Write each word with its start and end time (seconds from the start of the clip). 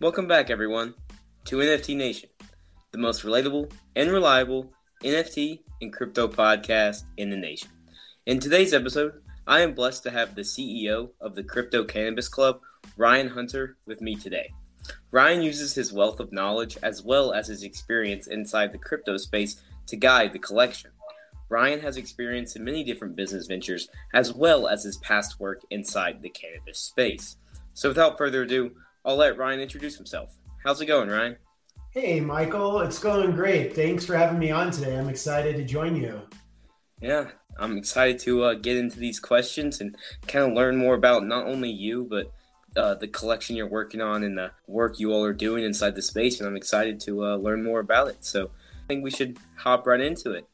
Welcome 0.00 0.26
back, 0.26 0.48
everyone, 0.48 0.94
to 1.44 1.56
NFT 1.56 1.94
Nation, 1.94 2.30
the 2.90 2.96
most 2.96 3.22
relatable 3.22 3.70
and 3.94 4.10
reliable 4.10 4.72
NFT 5.04 5.60
and 5.82 5.92
crypto 5.92 6.26
podcast 6.26 7.04
in 7.18 7.28
the 7.28 7.36
nation. 7.36 7.68
In 8.24 8.40
today's 8.40 8.72
episode, 8.72 9.20
I 9.46 9.60
am 9.60 9.74
blessed 9.74 10.02
to 10.04 10.10
have 10.10 10.34
the 10.34 10.40
CEO 10.40 11.10
of 11.20 11.34
the 11.34 11.44
Crypto 11.44 11.84
Cannabis 11.84 12.28
Club, 12.28 12.60
Ryan 12.96 13.28
Hunter, 13.28 13.76
with 13.84 14.00
me 14.00 14.16
today. 14.16 14.50
Ryan 15.10 15.42
uses 15.42 15.74
his 15.74 15.92
wealth 15.92 16.18
of 16.18 16.32
knowledge 16.32 16.78
as 16.82 17.02
well 17.02 17.34
as 17.34 17.48
his 17.48 17.62
experience 17.62 18.26
inside 18.26 18.72
the 18.72 18.78
crypto 18.78 19.18
space 19.18 19.60
to 19.88 19.96
guide 19.96 20.32
the 20.32 20.38
collection. 20.38 20.92
Ryan 21.50 21.80
has 21.80 21.98
experience 21.98 22.56
in 22.56 22.64
many 22.64 22.84
different 22.84 23.16
business 23.16 23.46
ventures 23.46 23.90
as 24.14 24.32
well 24.32 24.66
as 24.66 24.82
his 24.82 24.96
past 24.96 25.38
work 25.38 25.60
inside 25.68 26.22
the 26.22 26.30
cannabis 26.30 26.78
space. 26.78 27.36
So, 27.74 27.90
without 27.90 28.16
further 28.16 28.44
ado, 28.44 28.72
I'll 29.04 29.16
let 29.16 29.38
Ryan 29.38 29.60
introduce 29.60 29.96
himself. 29.96 30.36
How's 30.64 30.80
it 30.80 30.86
going, 30.86 31.08
Ryan? 31.08 31.36
Hey, 31.90 32.20
Michael. 32.20 32.80
It's 32.80 32.98
going 32.98 33.32
great. 33.32 33.74
Thanks 33.74 34.04
for 34.04 34.14
having 34.14 34.38
me 34.38 34.50
on 34.50 34.70
today. 34.70 34.96
I'm 34.96 35.08
excited 35.08 35.56
to 35.56 35.64
join 35.64 35.96
you. 35.96 36.20
Yeah, 37.00 37.30
I'm 37.58 37.78
excited 37.78 38.18
to 38.20 38.44
uh, 38.44 38.54
get 38.54 38.76
into 38.76 38.98
these 38.98 39.18
questions 39.18 39.80
and 39.80 39.96
kind 40.26 40.44
of 40.44 40.52
learn 40.52 40.76
more 40.76 40.94
about 40.94 41.24
not 41.24 41.46
only 41.46 41.70
you, 41.70 42.06
but 42.08 42.30
uh, 42.76 42.94
the 42.94 43.08
collection 43.08 43.56
you're 43.56 43.66
working 43.66 44.02
on 44.02 44.22
and 44.22 44.36
the 44.36 44.52
work 44.66 45.00
you 45.00 45.12
all 45.12 45.24
are 45.24 45.32
doing 45.32 45.64
inside 45.64 45.94
the 45.94 46.02
space. 46.02 46.38
And 46.38 46.48
I'm 46.48 46.56
excited 46.56 47.00
to 47.00 47.24
uh, 47.24 47.36
learn 47.36 47.64
more 47.64 47.80
about 47.80 48.08
it. 48.08 48.24
So 48.24 48.50
I 48.84 48.86
think 48.86 49.02
we 49.02 49.10
should 49.10 49.38
hop 49.56 49.86
right 49.86 50.00
into 50.00 50.32
it. 50.32 50.46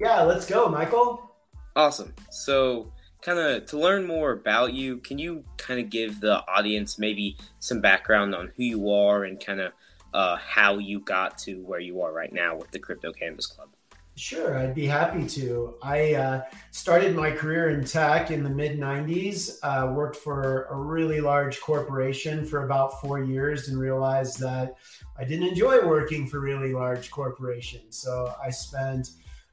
Yeah, 0.00 0.22
let's 0.22 0.46
go, 0.46 0.68
Michael. 0.68 1.30
Awesome. 1.74 2.14
So, 2.30 2.92
kind 3.22 3.38
of 3.38 3.66
to 3.66 3.78
learn 3.78 4.06
more 4.06 4.32
about 4.32 4.72
you, 4.72 4.98
can 4.98 5.18
you 5.18 5.44
kind 5.56 5.80
of 5.80 5.90
give 5.90 6.20
the 6.20 6.46
audience 6.46 6.98
maybe 6.98 7.36
some 7.58 7.80
background 7.80 8.34
on 8.34 8.52
who 8.56 8.64
you 8.64 8.90
are 8.90 9.24
and 9.24 9.44
kind 9.44 9.60
of 9.60 9.72
uh, 10.12 10.36
how 10.36 10.78
you 10.78 11.00
got 11.00 11.38
to 11.38 11.62
where 11.62 11.80
you 11.80 12.02
are 12.02 12.12
right 12.12 12.32
now 12.32 12.56
with 12.56 12.70
the 12.70 12.78
Crypto 12.78 13.12
Cannabis 13.12 13.46
Club? 13.46 13.68
Sure, 14.16 14.58
I'd 14.58 14.74
be 14.74 14.86
happy 14.86 15.26
to. 15.28 15.76
I 15.82 16.14
uh, 16.14 16.42
started 16.72 17.16
my 17.16 17.30
career 17.30 17.70
in 17.70 17.84
tech 17.84 18.30
in 18.30 18.42
the 18.42 18.50
mid 18.50 18.78
90s, 18.78 19.58
uh, 19.62 19.92
worked 19.94 20.16
for 20.16 20.64
a 20.64 20.76
really 20.76 21.20
large 21.22 21.58
corporation 21.60 22.44
for 22.44 22.64
about 22.66 23.00
four 23.00 23.22
years, 23.22 23.68
and 23.68 23.78
realized 23.78 24.38
that 24.40 24.74
I 25.16 25.24
didn't 25.24 25.48
enjoy 25.48 25.86
working 25.86 26.26
for 26.26 26.40
really 26.40 26.74
large 26.74 27.10
corporations. 27.10 27.96
So 27.96 28.34
I 28.42 28.50
spent 28.50 29.12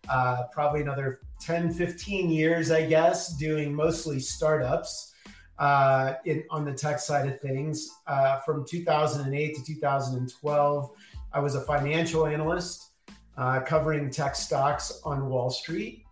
uh, 0.10 0.44
probably 0.52 0.82
another 0.82 1.22
10, 1.40 1.74
15 1.74 2.30
years, 2.30 2.72
I 2.72 2.86
guess, 2.86 3.36
doing 3.38 3.74
mostly 3.74 4.20
startups 4.20 5.14
uh, 5.60 6.14
in, 6.26 6.44
on 6.50 6.66
the 6.66 6.74
tech 6.74 7.00
side 7.00 7.28
of 7.28 7.40
things. 7.40 7.90
Uh, 8.06 8.40
from 8.40 8.66
2008 8.68 9.56
to 9.56 9.64
2012, 9.64 10.92
I 11.34 11.40
was 11.40 11.56
a 11.56 11.62
financial 11.62 12.26
analyst 12.26 12.92
uh, 13.38 13.62
covering 13.62 14.10
tech 14.10 14.36
stocks 14.36 15.02
on 15.04 15.30
Wall 15.30 15.50
Street 15.50 16.04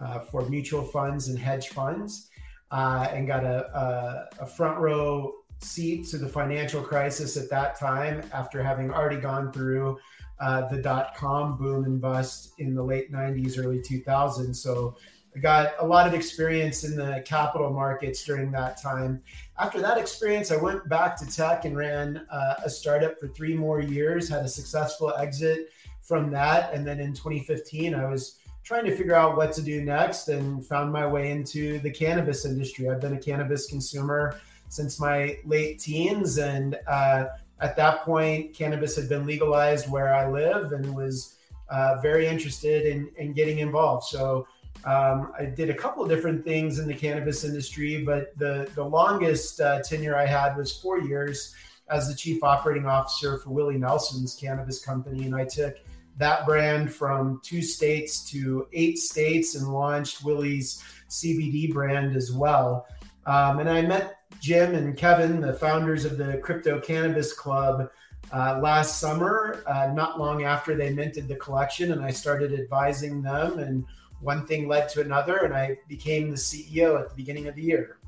uh, 0.00 0.20
for 0.20 0.48
mutual 0.48 0.82
funds 0.82 1.28
and 1.28 1.38
hedge 1.38 1.68
funds, 1.68 2.28
uh, 2.70 3.08
and 3.10 3.26
got 3.26 3.44
a, 3.44 3.66
a, 3.76 4.42
a 4.42 4.46
front 4.46 4.78
row 4.78 5.32
seat 5.60 6.06
to 6.06 6.18
the 6.18 6.28
financial 6.28 6.80
crisis 6.80 7.36
at 7.36 7.50
that 7.50 7.78
time 7.78 8.22
after 8.32 8.62
having 8.62 8.92
already 8.92 9.20
gone 9.20 9.52
through 9.52 9.98
uh, 10.40 10.68
the 10.68 10.80
dot 10.80 11.14
com 11.16 11.56
boom 11.56 11.84
and 11.84 12.00
bust 12.00 12.52
in 12.58 12.74
the 12.74 12.82
late 12.82 13.12
90s, 13.12 13.58
early 13.58 13.80
2000s. 13.80 14.56
So 14.56 14.96
I 15.36 15.40
got 15.40 15.72
a 15.78 15.86
lot 15.86 16.06
of 16.06 16.14
experience 16.14 16.84
in 16.84 16.96
the 16.96 17.22
capital 17.26 17.72
markets 17.72 18.24
during 18.24 18.50
that 18.52 18.80
time. 18.80 19.22
After 19.58 19.80
that 19.80 19.98
experience, 19.98 20.50
I 20.50 20.56
went 20.56 20.88
back 20.88 21.16
to 21.18 21.26
tech 21.26 21.64
and 21.64 21.76
ran 21.76 22.26
uh, 22.30 22.54
a 22.64 22.70
startup 22.70 23.20
for 23.20 23.28
three 23.28 23.54
more 23.54 23.80
years, 23.80 24.28
had 24.28 24.44
a 24.44 24.48
successful 24.48 25.14
exit 25.16 25.70
from 26.02 26.30
that. 26.30 26.72
And 26.72 26.86
then 26.86 26.98
in 26.98 27.12
2015, 27.12 27.94
I 27.94 28.08
was 28.08 28.38
trying 28.64 28.84
to 28.84 28.96
figure 28.96 29.14
out 29.14 29.36
what 29.36 29.52
to 29.52 29.62
do 29.62 29.82
next 29.82 30.28
and 30.28 30.64
found 30.66 30.92
my 30.92 31.06
way 31.06 31.30
into 31.30 31.78
the 31.80 31.90
cannabis 31.90 32.44
industry. 32.44 32.88
I've 32.88 33.00
been 33.00 33.14
a 33.14 33.20
cannabis 33.20 33.66
consumer 33.66 34.40
since 34.68 35.00
my 35.00 35.38
late 35.44 35.78
teens 35.78 36.38
and 36.38 36.78
uh, 36.86 37.26
at 37.60 37.76
that 37.76 38.02
point, 38.02 38.54
cannabis 38.54 38.96
had 38.96 39.08
been 39.08 39.26
legalized 39.26 39.90
where 39.90 40.14
I 40.14 40.30
live 40.30 40.72
and 40.72 40.94
was 40.94 41.36
uh, 41.68 41.96
very 42.00 42.26
interested 42.26 42.86
in, 42.86 43.10
in 43.16 43.32
getting 43.32 43.58
involved. 43.58 44.04
So 44.04 44.46
um, 44.84 45.32
I 45.38 45.44
did 45.44 45.70
a 45.70 45.74
couple 45.74 46.02
of 46.02 46.08
different 46.08 46.44
things 46.44 46.78
in 46.78 46.86
the 46.86 46.94
cannabis 46.94 47.44
industry, 47.44 48.04
but 48.04 48.36
the, 48.38 48.70
the 48.74 48.84
longest 48.84 49.60
uh, 49.60 49.82
tenure 49.82 50.16
I 50.16 50.26
had 50.26 50.56
was 50.56 50.78
four 50.78 51.00
years 51.00 51.54
as 51.90 52.08
the 52.08 52.14
chief 52.14 52.44
operating 52.44 52.86
officer 52.86 53.38
for 53.38 53.50
Willie 53.50 53.78
Nelson's 53.78 54.34
cannabis 54.34 54.84
company. 54.84 55.24
And 55.24 55.34
I 55.34 55.44
took 55.44 55.76
that 56.18 56.46
brand 56.46 56.92
from 56.92 57.40
two 57.42 57.62
states 57.62 58.28
to 58.30 58.68
eight 58.72 58.98
states 58.98 59.54
and 59.54 59.72
launched 59.72 60.22
Willie's 60.22 60.82
CBD 61.08 61.72
brand 61.72 62.14
as 62.16 62.32
well. 62.32 62.86
Um, 63.28 63.58
and 63.58 63.68
I 63.68 63.82
met 63.82 64.20
Jim 64.40 64.74
and 64.74 64.96
Kevin, 64.96 65.42
the 65.42 65.52
founders 65.52 66.06
of 66.06 66.16
the 66.16 66.38
Crypto 66.38 66.80
Cannabis 66.80 67.34
Club, 67.34 67.90
uh, 68.32 68.58
last 68.62 69.00
summer, 69.00 69.62
uh, 69.66 69.92
not 69.92 70.18
long 70.18 70.44
after 70.44 70.74
they 70.74 70.94
minted 70.94 71.28
the 71.28 71.36
collection, 71.36 71.92
and 71.92 72.02
I 72.02 72.10
started 72.10 72.58
advising 72.58 73.20
them. 73.20 73.58
And 73.58 73.84
one 74.22 74.46
thing 74.46 74.66
led 74.66 74.88
to 74.90 75.02
another, 75.02 75.40
and 75.40 75.52
I 75.52 75.76
became 75.88 76.30
the 76.30 76.36
CEO 76.36 76.98
at 76.98 77.10
the 77.10 77.14
beginning 77.14 77.48
of 77.48 77.54
the 77.54 77.62
year. 77.62 77.98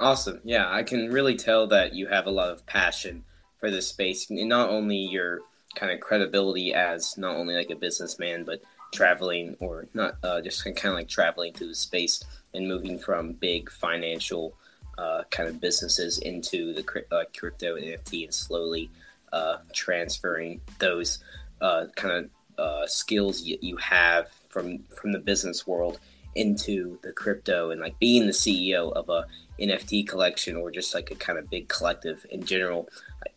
Awesome. 0.00 0.40
Yeah, 0.42 0.68
I 0.68 0.82
can 0.82 1.12
really 1.12 1.36
tell 1.36 1.68
that 1.68 1.94
you 1.94 2.08
have 2.08 2.26
a 2.26 2.30
lot 2.30 2.50
of 2.50 2.66
passion 2.66 3.22
for 3.60 3.70
this 3.70 3.86
space. 3.86 4.26
Not 4.28 4.70
only 4.70 4.96
your 4.96 5.42
kind 5.74 5.92
of 5.92 6.00
credibility 6.00 6.74
as 6.74 7.16
not 7.18 7.36
only 7.36 7.54
like 7.54 7.70
a 7.70 7.76
businessman, 7.76 8.44
but 8.44 8.62
traveling 8.92 9.56
or 9.60 9.86
not 9.94 10.16
uh, 10.22 10.40
just 10.40 10.64
kind 10.64 10.86
of 10.86 10.94
like 10.94 11.08
traveling 11.08 11.52
through 11.52 11.68
the 11.68 11.74
space 11.74 12.22
and 12.54 12.68
moving 12.68 12.98
from 12.98 13.32
big 13.32 13.70
financial 13.70 14.54
uh, 14.98 15.22
kind 15.30 15.48
of 15.48 15.60
businesses 15.60 16.18
into 16.18 16.74
the 16.74 17.04
uh, 17.10 17.24
crypto 17.36 17.76
NFT 17.76 18.24
and 18.24 18.34
slowly 18.34 18.90
uh, 19.32 19.56
transferring 19.72 20.60
those 20.78 21.18
uh, 21.60 21.86
kind 21.96 22.14
of 22.14 22.30
uh, 22.58 22.86
skills 22.86 23.40
you, 23.42 23.56
you 23.62 23.76
have 23.78 24.28
from 24.48 24.80
from 24.94 25.12
the 25.12 25.18
business 25.18 25.66
world 25.66 25.98
into 26.34 26.98
the 27.02 27.12
crypto 27.12 27.70
and 27.70 27.80
like 27.80 27.98
being 27.98 28.26
the 28.26 28.32
CEO 28.32 28.92
of 28.92 29.08
a 29.08 29.24
NFT 29.58 30.06
collection 30.06 30.56
or 30.56 30.70
just 30.70 30.94
like 30.94 31.10
a 31.10 31.14
kind 31.14 31.38
of 31.38 31.48
big 31.50 31.68
collective 31.68 32.24
in 32.30 32.44
general. 32.44 32.88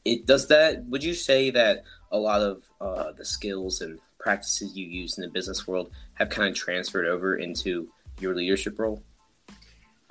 It 0.04 0.26
does 0.26 0.48
that. 0.48 0.86
Would 0.86 1.04
you 1.04 1.14
say 1.14 1.50
that 1.52 1.84
a 2.16 2.18
lot 2.18 2.42
of 2.42 2.64
uh, 2.82 3.12
the 3.12 3.26
skills 3.26 3.82
and 3.82 4.00
practices 4.20 4.76
you 4.76 4.86
use 4.86 5.18
in 5.18 5.24
the 5.24 5.30
business 5.30 5.68
world 5.68 5.92
have 6.16 6.30
kind 6.30 6.50
of 6.50 6.56
transferred 6.56 7.06
over 7.06 7.36
into 7.36 7.88
your 8.20 8.34
leadership 8.34 8.80
role? 8.80 9.04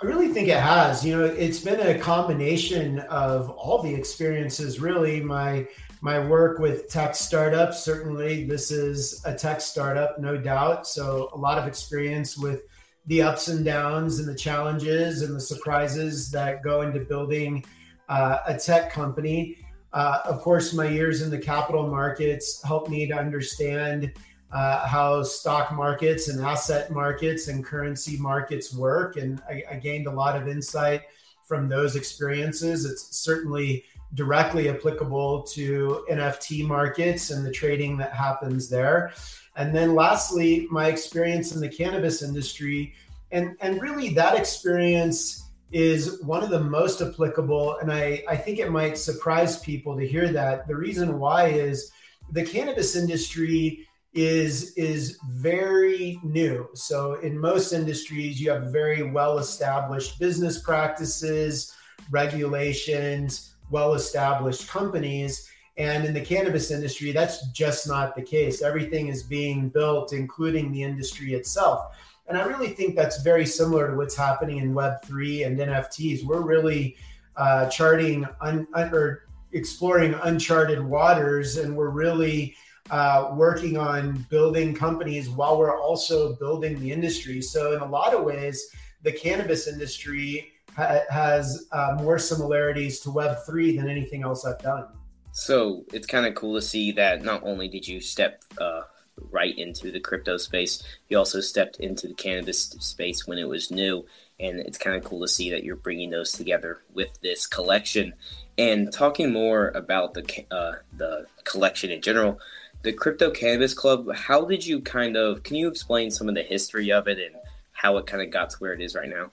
I 0.02 0.06
really 0.06 0.29
think 0.29 0.49
it 0.49 0.61
has. 0.61 1.05
You 1.05 1.17
know, 1.17 1.25
it's 1.25 1.61
been 1.61 1.81
a 1.81 1.99
combination 1.99 2.99
of 3.00 3.50
all 3.50 3.82
the 3.82 3.94
experiences. 3.94 4.81
Really, 4.81 5.20
my 5.20 5.67
my 6.00 6.19
work 6.19 6.58
with 6.58 6.88
tech 6.88 7.14
startups. 7.14 7.82
Certainly, 7.82 8.44
this 8.44 8.70
is 8.70 9.25
a 9.25 9.34
tech 9.34 9.61
startup, 9.61 10.19
no 10.20 10.37
doubt. 10.37 10.87
So, 10.87 11.31
a 11.32 11.38
lot 11.38 11.58
of 11.58 11.67
experience 11.67 12.37
with 12.37 12.62
the 13.06 13.23
ups 13.23 13.49
and 13.49 13.64
downs 13.64 14.19
and 14.19 14.29
the 14.29 14.34
challenges 14.34 15.23
and 15.23 15.34
the 15.34 15.40
surprises 15.40 16.31
that 16.31 16.62
go 16.62 16.82
into 16.82 17.00
building 17.00 17.64
uh, 18.08 18.38
a 18.46 18.56
tech 18.58 18.90
company. 18.90 19.58
Uh, 19.94 20.19
of 20.25 20.41
course, 20.41 20.75
my 20.75 20.88
years 20.88 21.23
in 21.23 21.31
the 21.31 21.38
capital 21.38 21.87
markets 21.87 22.61
helped 22.64 22.91
me 22.91 23.06
to 23.06 23.14
understand 23.14 24.12
uh, 24.52 24.87
how 24.87 25.23
stock 25.23 25.73
markets 25.73 26.29
and 26.29 26.44
asset 26.44 26.91
markets 26.91 27.46
and 27.46 27.64
currency 27.64 28.17
markets 28.19 28.75
work. 28.75 29.17
And 29.17 29.41
I, 29.49 29.62
I, 29.70 29.76
gained 29.76 30.06
a 30.06 30.11
lot 30.11 30.37
of 30.37 30.49
insight 30.49 31.02
from 31.44 31.69
those 31.69 31.94
experiences. 31.94 32.85
It's 32.85 33.17
certainly 33.17 33.85
directly 34.14 34.69
applicable 34.69 35.43
to 35.43 36.05
NFT 36.11 36.67
markets 36.67 37.31
and 37.31 37.46
the 37.46 37.50
trading 37.50 37.96
that 37.99 38.12
happens 38.12 38.69
there. 38.69 39.12
And 39.56 39.75
then 39.75 39.94
lastly, 39.94 40.67
my 40.70 40.88
experience 40.88 41.55
in 41.55 41.61
the 41.61 41.69
cannabis 41.69 42.23
industry 42.23 42.94
and 43.31 43.56
and 43.61 43.81
really 43.82 44.11
that 44.11 44.37
experience 44.37 45.44
is 45.75 46.23
one 46.23 46.44
of 46.44 46.50
the 46.50 46.61
most 46.61 47.03
applicable 47.03 47.79
and 47.79 47.93
I, 47.93 48.23
I 48.29 48.37
think 48.37 48.61
it 48.61 48.71
might 48.71 48.97
surprise 48.97 49.59
people 49.59 49.99
to 49.99 50.06
hear 50.06 50.32
that. 50.32 50.69
The 50.69 50.76
reason 50.76 51.19
why 51.19 51.49
is 51.49 51.91
the 52.31 52.44
cannabis 52.44 52.94
industry 52.94 53.88
is 54.12 54.73
is 54.76 55.19
very 55.32 56.21
new. 56.23 56.69
So 56.75 57.15
in 57.15 57.37
most 57.37 57.73
industries 57.73 58.41
you 58.41 58.53
have 58.53 58.71
very 58.71 59.03
well 59.11 59.38
established 59.38 60.21
business 60.21 60.62
practices 60.62 61.75
regulations 62.09 63.56
well 63.69 63.94
established 63.94 64.69
companies 64.69 65.50
and 65.77 66.05
in 66.05 66.15
the 66.15 66.20
cannabis 66.20 66.70
industry 66.70 67.11
that's 67.11 67.49
just 67.49 67.88
not 67.88 68.15
the 68.15 68.23
case. 68.23 68.62
Everything 68.62 69.09
is 69.09 69.25
being 69.25 69.70
built 69.70 70.12
including 70.12 70.70
the 70.70 70.85
industry 70.85 71.35
itself 71.35 71.97
and 72.26 72.38
I 72.38 72.44
really 72.44 72.69
think 72.69 72.97
that's 72.97 73.23
very 73.23 73.44
similar 73.44 73.91
to 73.91 73.97
what's 73.97 74.17
happening 74.17 74.59
in 74.59 74.75
Web3 74.75 75.47
and 75.47 75.59
NFTs. 75.59 76.25
We're 76.25 76.43
really 76.43 76.97
uh, 77.37 77.69
charting 77.69 78.26
un, 78.41 78.67
un, 78.75 78.94
or 78.94 79.26
exploring 79.53 80.15
uncharted 80.23 80.82
waters, 80.82 81.59
and 81.59 81.76
we're 81.76 81.91
really 81.91 82.56
uh, 82.91 83.31
working 83.35 83.76
on 83.76 84.26
building 84.31 84.75
companies 84.75 85.29
while 85.29 85.59
we're 85.59 85.79
also 85.79 86.35
building 86.37 86.79
the 86.81 86.91
industry. 86.91 87.43
So, 87.43 87.75
in 87.75 87.81
a 87.81 87.87
lot 87.87 88.15
of 88.15 88.25
ways, 88.25 88.69
the 89.03 89.12
cannabis 89.12 89.69
industry 89.69 90.53
ha- 90.75 91.00
has 91.11 91.67
uh, 91.73 91.97
more 91.99 92.19
similarities 92.19 93.00
to 93.00 93.11
Web3 93.11 93.77
than 93.77 93.88
anything 93.88 94.23
else 94.23 94.47
I've 94.47 94.61
done. 94.61 94.87
So, 95.32 95.85
it's 95.93 96.06
kind 96.06 96.27
of 96.27 96.35
cool 96.35 96.55
to 96.55 96.62
see 96.62 96.91
that 96.93 97.23
not 97.23 97.43
only 97.44 97.69
did 97.69 97.87
you 97.87 98.00
step 98.00 98.43
uh, 98.59 98.82
right 99.31 99.56
into 99.56 99.90
the 99.90 100.00
crypto 100.00 100.37
space. 100.37 100.82
He 101.08 101.14
also 101.14 101.40
stepped 101.40 101.76
into 101.81 102.08
the 102.08 102.14
cannabis 102.14 102.62
space 102.81 103.26
when 103.26 103.38
it 103.38 103.49
was 103.49 103.70
new, 103.70 104.06
and 104.40 104.61
it's 104.61 104.78
kind 104.78 104.96
of 104.96 105.05
cool 105.05 105.20
to 105.20 105.28
see 105.28 105.50
that 105.50 105.64
you're 105.64 105.76
bringing 105.76 106.11
those 106.11 106.32
together 106.32 106.82
with 106.93 107.20
this 107.20 107.46
collection. 107.46 108.14
And 108.56 108.93
talking 108.93 109.32
more 109.32 109.69
about 109.69 110.14
the 110.14 110.44
uh, 110.50 110.75
the 110.96 111.26
collection 111.44 111.90
in 111.90 112.00
general, 112.00 112.38
the 112.82 112.93
Crypto 112.93 113.31
Cannabis 113.31 113.75
Club. 113.75 114.14
How 114.14 114.44
did 114.44 114.64
you 114.64 114.81
kind 114.81 115.17
of? 115.17 115.43
Can 115.43 115.56
you 115.56 115.69
explain 115.69 116.10
some 116.10 116.28
of 116.28 116.34
the 116.34 116.43
history 116.43 116.93
of 116.93 117.08
it 117.08 117.19
and 117.19 117.34
how 117.72 117.96
it 117.96 118.06
kind 118.06 118.22
of 118.22 118.31
got 118.31 118.50
to 118.50 118.56
where 118.58 118.72
it 118.72 118.81
is 118.81 118.94
right 118.94 119.08
now? 119.08 119.31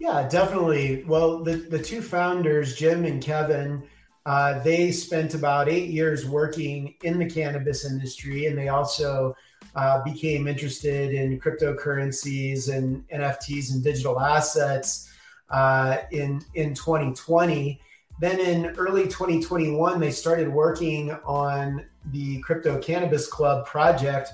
Yeah, 0.00 0.26
definitely. 0.28 1.04
Well, 1.04 1.44
the 1.44 1.56
the 1.56 1.78
two 1.78 2.02
founders, 2.02 2.76
Jim 2.76 3.04
and 3.04 3.22
Kevin 3.22 3.84
uh, 4.26 4.62
they 4.62 4.90
spent 4.90 5.34
about 5.34 5.68
eight 5.68 5.90
years 5.90 6.26
working 6.26 6.94
in 7.02 7.18
the 7.18 7.28
cannabis 7.28 7.84
industry, 7.84 8.46
and 8.46 8.56
they 8.56 8.68
also 8.68 9.36
uh, 9.74 10.02
became 10.02 10.46
interested 10.46 11.12
in 11.12 11.38
cryptocurrencies 11.38 12.72
and 12.72 13.06
NFTs 13.08 13.72
and 13.72 13.84
digital 13.84 14.18
assets 14.18 15.10
uh, 15.50 15.98
in 16.10 16.40
in 16.54 16.74
2020. 16.74 17.80
Then 18.20 18.40
in 18.40 18.66
early 18.76 19.04
2021, 19.04 20.00
they 20.00 20.10
started 20.10 20.48
working 20.48 21.10
on 21.24 21.84
the 22.06 22.40
Crypto 22.40 22.78
Cannabis 22.80 23.26
Club 23.26 23.66
project. 23.66 24.32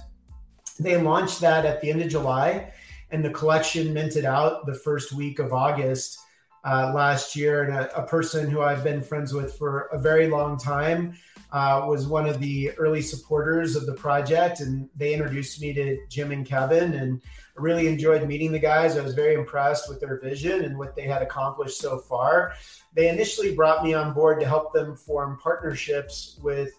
They 0.78 1.00
launched 1.00 1.40
that 1.40 1.66
at 1.66 1.80
the 1.80 1.90
end 1.90 2.02
of 2.02 2.08
July, 2.08 2.72
and 3.10 3.24
the 3.24 3.30
collection 3.30 3.92
minted 3.92 4.24
out 4.24 4.66
the 4.66 4.74
first 4.74 5.12
week 5.12 5.40
of 5.40 5.52
August 5.52 6.20
uh, 6.64 6.92
last 6.94 7.34
year, 7.34 7.64
and 7.64 7.74
a, 7.74 8.02
a, 8.02 8.06
person 8.06 8.50
who 8.50 8.60
I've 8.60 8.84
been 8.84 9.02
friends 9.02 9.32
with 9.32 9.56
for 9.56 9.88
a 9.92 9.98
very 9.98 10.28
long 10.28 10.58
time 10.58 11.14
uh, 11.52 11.84
was 11.86 12.06
one 12.06 12.28
of 12.28 12.38
the 12.38 12.70
early 12.72 13.00
supporters 13.00 13.76
of 13.76 13.86
the 13.86 13.94
project, 13.94 14.60
and 14.60 14.88
they 14.94 15.14
introduced 15.14 15.60
me 15.60 15.72
to 15.72 15.98
Jim 16.08 16.32
and 16.32 16.44
Kevin, 16.44 16.94
and 16.94 17.22
I 17.56 17.62
really 17.62 17.88
enjoyed 17.88 18.26
meeting 18.28 18.52
the 18.52 18.58
guys. 18.58 18.98
I 18.98 19.02
was 19.02 19.14
very 19.14 19.34
impressed 19.34 19.88
with 19.88 20.00
their 20.00 20.20
vision 20.20 20.64
and 20.64 20.78
what 20.78 20.94
they 20.94 21.02
had 21.02 21.22
accomplished 21.22 21.78
so 21.78 21.98
far. 21.98 22.52
They 22.94 23.08
initially 23.08 23.54
brought 23.54 23.82
me 23.82 23.94
on 23.94 24.12
board 24.12 24.38
to 24.40 24.46
help 24.46 24.74
them 24.74 24.94
form 24.96 25.38
partnerships 25.42 26.38
with 26.42 26.72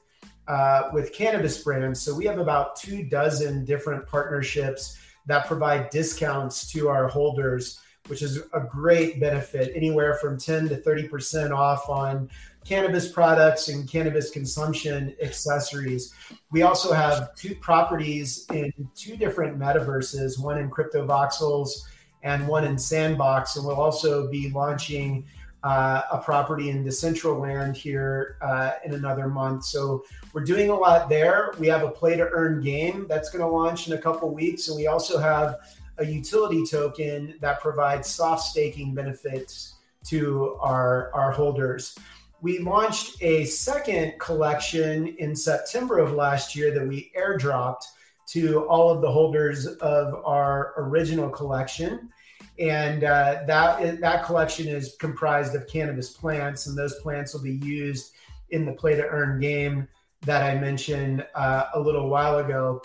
uh, 0.48 0.90
with 0.94 1.14
cannabis 1.14 1.64
brands. 1.64 2.02
So 2.02 2.14
we 2.14 2.26
have 2.26 2.40
about 2.40 2.76
two 2.76 3.04
dozen 3.04 3.64
different 3.64 4.06
partnerships 4.08 5.00
that 5.26 5.48
provide 5.48 5.90
discounts 5.90 6.72
to 6.72 6.90
our 6.90 7.08
holders 7.08 7.80
which 8.08 8.22
is 8.22 8.42
a 8.54 8.60
great 8.60 9.20
benefit, 9.20 9.72
anywhere 9.76 10.16
from 10.16 10.38
10 10.38 10.70
to 10.70 10.78
30% 10.78 11.52
off 11.56 11.90
on 11.90 12.30
cannabis 12.66 13.12
products 13.12 13.70
and 13.70 13.90
cannabis 13.90 14.30
consumption 14.30 15.16
accessories. 15.22 16.14
We 16.52 16.62
also 16.62 16.94
have 16.94 17.36
two 17.36 17.56
properties 17.56 18.46
in 18.52 18.72
two 18.96 19.18
different 19.18 19.58
metaverses, 19.58 20.40
one 20.40 20.58
in 20.58 20.70
Crypto 20.70 21.06
Voxels 21.06 21.84
and 22.24 22.48
one 22.48 22.66
in 22.66 22.78
Sandbox. 22.78 23.56
And 23.56 23.66
we'll 23.66 23.80
also 23.80 24.30
be 24.30 24.50
launching 24.50 25.26
uh, 25.64 26.02
a 26.12 26.18
property 26.18 26.70
in 26.70 26.84
Decentraland 26.84 27.76
here 27.76 28.38
uh, 28.42 28.74
in 28.84 28.94
another 28.94 29.28
month. 29.28 29.66
So 29.66 30.04
we're 30.34 30.44
doing 30.44 30.70
a 30.70 30.76
lot 30.76 31.08
there. 31.10 31.54
We 31.60 31.68
have 31.68 31.84
a 31.84 31.90
play 31.90 32.16
to 32.16 32.30
earn 32.30 32.62
game 32.62 33.06
that's 33.08 33.30
going 33.30 33.44
to 33.44 33.48
launch 33.48 33.88
in 33.88 33.94
a 33.94 33.98
couple 33.98 34.34
weeks. 34.34 34.68
And 34.68 34.78
we 34.78 34.88
also 34.88 35.20
have 35.20 35.60
a 36.02 36.06
utility 36.06 36.66
token 36.66 37.36
that 37.42 37.62
provides 37.62 38.08
soft 38.08 38.44
staking 38.44 38.94
benefits 38.94 39.76
to 40.06 40.58
our, 40.60 41.12
our 41.14 41.32
holders. 41.32 41.96
We 42.42 42.58
launched 42.58 43.22
a 43.22 43.46
second 43.46 44.20
collection 44.20 45.16
in 45.20 45.36
September 45.36 46.00
of 46.00 46.14
last 46.14 46.56
year 46.56 46.72
that 46.72 46.88
we 46.88 47.12
airdropped 47.16 47.84
to 48.30 48.66
all 48.68 48.90
of 48.90 49.02
the 49.02 49.12
holders 49.12 49.68
of 49.68 50.26
our 50.26 50.74
original 50.78 51.30
collection. 51.30 52.10
And 52.58 53.04
uh, 53.04 53.44
that, 53.46 54.02
that 54.02 54.26
collection 54.26 54.68
is 54.68 54.96
comprised 55.00 55.54
of 55.54 55.68
cannabis 55.68 56.12
plants, 56.12 56.66
and 56.66 56.76
those 56.78 56.96
plants 57.02 57.34
will 57.34 57.44
be 57.44 57.60
used 57.64 58.14
in 58.50 58.66
the 58.66 58.74
play 58.74 58.96
to 58.96 59.06
earn 59.08 59.40
game 59.40 59.88
that 60.22 60.44
I 60.44 60.60
mentioned 60.60 61.26
uh, 61.36 61.66
a 61.74 61.80
little 61.80 62.10
while 62.10 62.40
ago. 62.40 62.82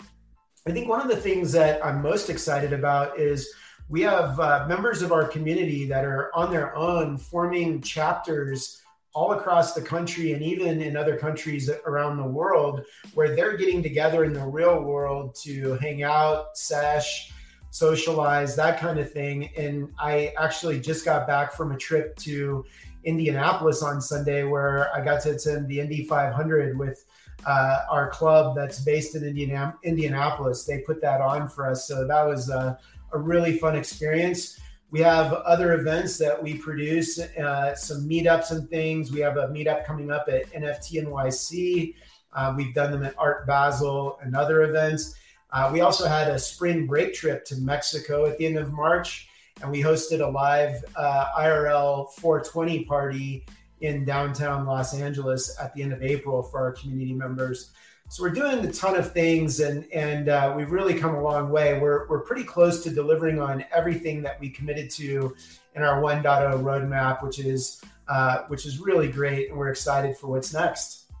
I 0.67 0.71
think 0.71 0.89
one 0.89 0.99
of 0.99 1.07
the 1.07 1.15
things 1.15 1.53
that 1.53 1.83
I'm 1.83 2.01
most 2.01 2.29
excited 2.29 2.73
about 2.73 3.17
is 3.17 3.53
we 3.87 4.01
have 4.01 4.37
uh, 4.37 4.65
members 4.67 5.01
of 5.01 5.13
our 5.13 5.25
community 5.25 5.87
that 5.87 6.03
are 6.03 6.29
on 6.35 6.51
their 6.51 6.75
own 6.75 7.17
forming 7.17 7.81
chapters 7.81 8.81
all 9.13 9.31
across 9.31 9.73
the 9.73 9.81
country 9.81 10.33
and 10.33 10.43
even 10.43 10.81
in 10.81 10.97
other 10.97 11.15
countries 11.15 11.69
around 11.85 12.17
the 12.17 12.27
world 12.27 12.83
where 13.13 13.33
they're 13.33 13.55
getting 13.55 13.81
together 13.81 14.25
in 14.25 14.33
the 14.33 14.45
real 14.45 14.81
world 14.83 15.35
to 15.43 15.75
hang 15.75 16.03
out, 16.03 16.57
sesh, 16.57 17.31
socialize, 17.69 18.53
that 18.57 18.77
kind 18.77 18.99
of 18.99 19.09
thing. 19.09 19.49
And 19.55 19.93
I 19.97 20.33
actually 20.37 20.81
just 20.81 21.05
got 21.05 21.25
back 21.27 21.53
from 21.53 21.71
a 21.71 21.77
trip 21.77 22.13
to 22.17 22.65
Indianapolis 23.05 23.81
on 23.81 24.01
Sunday 24.01 24.43
where 24.43 24.93
I 24.93 24.99
got 24.99 25.21
to 25.21 25.31
attend 25.31 25.69
the 25.69 25.79
Indy 25.79 26.03
500 26.03 26.77
with 26.77 27.05
uh, 27.47 27.85
our 27.89 28.09
club 28.09 28.55
that's 28.55 28.81
based 28.81 29.15
in 29.15 29.23
Indiana, 29.23 29.73
Indianapolis. 29.83 30.65
They 30.65 30.79
put 30.79 31.01
that 31.01 31.21
on 31.21 31.47
for 31.47 31.69
us. 31.69 31.87
So 31.87 32.05
that 32.05 32.27
was 32.27 32.49
a, 32.49 32.77
a 33.13 33.17
really 33.17 33.57
fun 33.57 33.75
experience. 33.75 34.59
We 34.91 34.99
have 34.99 35.31
other 35.31 35.79
events 35.79 36.17
that 36.17 36.41
we 36.41 36.57
produce, 36.57 37.19
uh, 37.19 37.73
some 37.75 38.07
meetups 38.07 38.51
and 38.51 38.69
things. 38.69 39.13
We 39.13 39.21
have 39.21 39.37
a 39.37 39.47
meetup 39.47 39.85
coming 39.85 40.11
up 40.11 40.27
at 40.27 40.51
NFT 40.51 41.05
NYC. 41.05 41.95
Uh, 42.33 42.53
we've 42.55 42.73
done 42.73 42.91
them 42.91 43.03
at 43.03 43.15
Art 43.17 43.47
Basel 43.47 44.19
and 44.21 44.35
other 44.35 44.63
events. 44.63 45.15
Uh, 45.51 45.69
we 45.71 45.79
also 45.79 46.05
had 46.05 46.27
a 46.29 46.37
spring 46.37 46.85
break 46.85 47.13
trip 47.13 47.45
to 47.45 47.55
Mexico 47.55 48.25
at 48.25 48.37
the 48.37 48.45
end 48.45 48.57
of 48.57 48.73
March, 48.73 49.29
and 49.61 49.71
we 49.71 49.81
hosted 49.81 50.19
a 50.19 50.29
live 50.29 50.83
uh, 50.97 51.27
IRL 51.37 52.11
420 52.11 52.83
party 52.83 53.45
in 53.81 54.05
downtown 54.05 54.65
Los 54.65 54.93
Angeles 54.93 55.55
at 55.59 55.73
the 55.73 55.81
end 55.81 55.93
of 55.93 56.01
April 56.01 56.41
for 56.43 56.59
our 56.59 56.71
community 56.71 57.13
members. 57.13 57.71
So 58.09 58.23
we're 58.23 58.29
doing 58.29 58.65
a 58.65 58.71
ton 58.71 58.95
of 58.95 59.11
things, 59.11 59.59
and 59.59 59.85
and 59.91 60.29
uh, 60.29 60.53
we've 60.55 60.71
really 60.71 60.93
come 60.93 61.15
a 61.15 61.21
long 61.21 61.49
way. 61.49 61.77
We're 61.77 62.07
we're 62.07 62.21
pretty 62.21 62.45
close 62.45 62.81
to 62.83 62.89
delivering 62.89 63.39
on 63.39 63.65
everything 63.75 64.21
that 64.23 64.39
we 64.39 64.49
committed 64.49 64.89
to 64.91 65.35
in 65.75 65.83
our 65.83 66.01
1.0 66.01 66.23
roadmap, 66.23 67.21
which 67.21 67.39
is 67.39 67.81
uh, 68.07 68.43
which 68.47 68.65
is 68.65 68.79
really 68.79 69.09
great, 69.09 69.49
and 69.49 69.57
we're 69.57 69.69
excited 69.69 70.15
for 70.15 70.27
what's 70.27 70.53
next. 70.53 71.11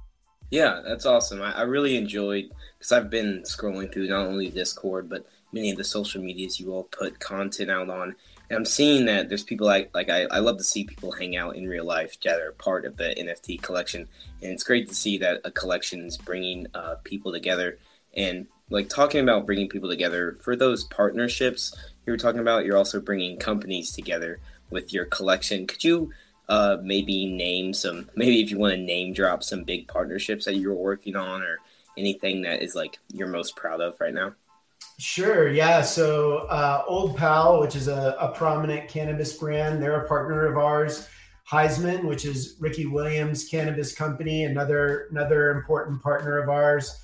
Yeah, 0.49 0.81
that's 0.85 1.05
awesome. 1.05 1.41
I, 1.41 1.51
I 1.57 1.61
really 1.63 1.97
enjoyed 1.97 2.51
because 2.77 2.93
I've 2.93 3.09
been 3.09 3.41
scrolling 3.43 3.91
through 3.91 4.07
not 4.07 4.25
only 4.25 4.49
Discord 4.49 5.09
but 5.09 5.27
many 5.51 5.71
of 5.71 5.77
the 5.77 5.83
social 5.83 6.21
medias 6.21 6.59
you 6.59 6.71
all 6.71 6.83
put 6.83 7.19
content 7.19 7.69
out 7.69 7.89
on, 7.89 8.15
and 8.49 8.57
I'm 8.57 8.65
seeing 8.65 9.05
that 9.05 9.29
there's 9.29 9.43
people 9.43 9.67
like 9.67 9.89
like 9.93 10.09
I, 10.09 10.23
I 10.23 10.39
love 10.39 10.57
to 10.57 10.63
see 10.63 10.85
people 10.85 11.11
hang 11.11 11.35
out 11.35 11.55
in 11.55 11.67
real 11.67 11.85
life 11.85 12.19
that 12.21 12.39
are 12.39 12.53
part 12.53 12.85
of 12.85 12.97
the 12.97 13.13
NFT 13.17 13.61
collection, 13.61 14.07
and 14.41 14.51
it's 14.51 14.63
great 14.63 14.87
to 14.89 14.95
see 14.95 15.17
that 15.19 15.41
a 15.43 15.51
collection 15.51 16.05
is 16.05 16.17
bringing 16.17 16.67
uh, 16.73 16.95
people 17.03 17.31
together 17.31 17.77
and 18.15 18.47
like 18.69 18.89
talking 18.89 19.21
about 19.21 19.45
bringing 19.45 19.69
people 19.69 19.89
together 19.89 20.37
for 20.41 20.55
those 20.55 20.83
partnerships 20.85 21.75
you 22.05 22.11
were 22.11 22.17
talking 22.17 22.41
about. 22.41 22.65
You're 22.65 22.77
also 22.77 23.01
bringing 23.01 23.37
companies 23.37 23.91
together 23.91 24.39
with 24.69 24.93
your 24.93 25.05
collection. 25.05 25.67
Could 25.67 25.83
you 25.83 26.11
uh, 26.47 26.77
maybe 26.81 27.25
name 27.25 27.73
some 27.73 28.09
maybe 28.15 28.41
if 28.41 28.49
you 28.49 28.57
want 28.57 28.73
to 28.73 28.81
name 28.81 29.13
drop 29.13 29.43
some 29.43 29.63
big 29.63 29.87
partnerships 29.87 30.45
that 30.45 30.55
you're 30.55 30.73
working 30.73 31.15
on 31.15 31.43
or 31.43 31.59
anything 31.97 32.43
that 32.43 32.61
is 32.61 32.75
like 32.75 32.99
you're 33.11 33.27
most 33.27 33.55
proud 33.55 33.81
of 33.81 33.99
right 33.99 34.13
now? 34.13 34.33
Sure. 34.99 35.49
Yeah. 35.49 35.83
So 35.83 36.47
uh, 36.49 36.83
Old 36.87 37.17
Pal, 37.17 37.59
which 37.59 37.75
is 37.75 37.87
a, 37.87 38.15
a, 38.19 38.29
prominent 38.29 38.89
cannabis 38.89 39.37
brand, 39.37 39.81
they're 39.81 40.01
a 40.01 40.07
partner 40.07 40.47
of 40.47 40.57
ours. 40.57 41.07
Highsman, 41.49 42.03
which 42.03 42.25
is 42.25 42.55
Ricky 42.59 42.87
Williams' 42.87 43.47
cannabis 43.47 43.95
company, 43.95 44.43
another 44.45 45.07
another 45.11 45.51
important 45.51 46.01
partner 46.01 46.39
of 46.39 46.49
ours. 46.49 46.99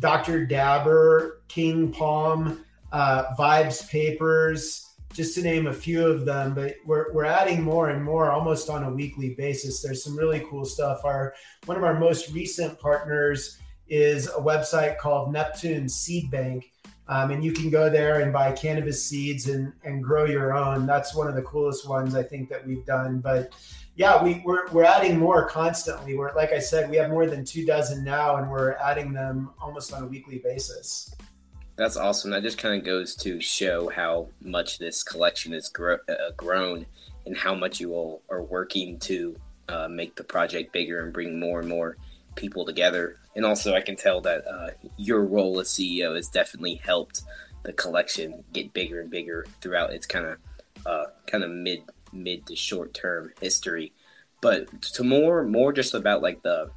Dr. 0.00 0.46
Dabber, 0.46 1.42
King 1.48 1.92
Palm, 1.92 2.64
uh, 2.90 3.34
Vibes 3.38 3.88
Papers, 3.88 4.94
just 5.12 5.34
to 5.34 5.42
name 5.42 5.66
a 5.66 5.72
few 5.72 6.06
of 6.06 6.24
them. 6.24 6.54
But 6.54 6.76
we're, 6.84 7.12
we're 7.12 7.24
adding 7.24 7.62
more 7.62 7.90
and 7.90 8.02
more 8.02 8.32
almost 8.32 8.70
on 8.70 8.82
a 8.82 8.90
weekly 8.90 9.34
basis. 9.34 9.82
There's 9.82 10.02
some 10.02 10.16
really 10.16 10.44
cool 10.50 10.64
stuff. 10.64 11.02
Our 11.04 11.34
one 11.66 11.76
of 11.76 11.84
our 11.84 11.98
most 11.98 12.32
recent 12.32 12.80
partners 12.80 13.58
is 13.88 14.26
a 14.26 14.40
website 14.40 14.98
called 14.98 15.32
Neptune 15.32 15.88
Seed 15.88 16.30
Bank. 16.30 16.72
Um, 17.08 17.30
and 17.30 17.44
you 17.44 17.52
can 17.52 17.70
go 17.70 17.88
there 17.88 18.20
and 18.20 18.32
buy 18.32 18.52
cannabis 18.52 19.04
seeds 19.04 19.48
and, 19.48 19.72
and 19.84 20.02
grow 20.02 20.24
your 20.24 20.56
own. 20.56 20.86
That's 20.86 21.14
one 21.14 21.28
of 21.28 21.34
the 21.34 21.42
coolest 21.42 21.88
ones 21.88 22.14
I 22.16 22.22
think 22.22 22.48
that 22.48 22.66
we've 22.66 22.84
done. 22.84 23.20
But 23.20 23.52
yeah, 23.94 24.22
we, 24.22 24.42
we're, 24.44 24.68
we're 24.72 24.84
adding 24.84 25.18
more 25.18 25.48
constantly. 25.48 26.16
We're 26.16 26.34
like 26.34 26.52
I 26.52 26.58
said, 26.58 26.90
we 26.90 26.96
have 26.96 27.10
more 27.10 27.26
than 27.26 27.44
two 27.44 27.64
dozen 27.64 28.04
now, 28.04 28.36
and 28.36 28.50
we're 28.50 28.72
adding 28.72 29.12
them 29.12 29.50
almost 29.60 29.92
on 29.92 30.02
a 30.02 30.06
weekly 30.06 30.38
basis. 30.38 31.14
That's 31.76 31.96
awesome. 31.96 32.30
That 32.30 32.42
just 32.42 32.58
kind 32.58 32.78
of 32.78 32.84
goes 32.84 33.14
to 33.16 33.40
show 33.40 33.88
how 33.88 34.28
much 34.40 34.78
this 34.78 35.02
collection 35.02 35.52
has 35.52 35.68
gro- 35.68 35.98
uh, 36.08 36.30
grown 36.36 36.86
and 37.26 37.36
how 37.36 37.54
much 37.54 37.80
you 37.80 37.92
all 37.92 38.22
are 38.30 38.42
working 38.42 38.98
to 39.00 39.36
uh, 39.68 39.88
make 39.88 40.14
the 40.16 40.24
project 40.24 40.72
bigger 40.72 41.04
and 41.04 41.12
bring 41.12 41.38
more 41.38 41.60
and 41.60 41.68
more 41.68 41.96
people 42.34 42.64
together. 42.64 43.18
And 43.36 43.44
also, 43.44 43.74
I 43.74 43.82
can 43.82 43.96
tell 43.96 44.20
that 44.22 44.46
uh, 44.46 44.70
your 44.96 45.24
role 45.24 45.60
as 45.60 45.68
CEO 45.68 46.16
has 46.16 46.28
definitely 46.28 46.76
helped 46.76 47.22
the 47.62 47.72
collection 47.72 48.42
get 48.52 48.72
bigger 48.72 49.00
and 49.00 49.10
bigger 49.10 49.46
throughout 49.60 49.92
its 49.92 50.06
kind 50.06 50.26
of 50.26 50.38
uh, 50.86 51.04
kind 51.26 51.44
of 51.44 51.50
mid 51.50 51.82
mid 52.12 52.46
to 52.46 52.56
short 52.56 52.94
term 52.94 53.32
history. 53.40 53.92
But 54.40 54.82
to 54.82 55.04
more 55.04 55.44
more 55.44 55.72
just 55.72 55.94
about 55.94 56.22
like 56.22 56.42
the 56.42 56.70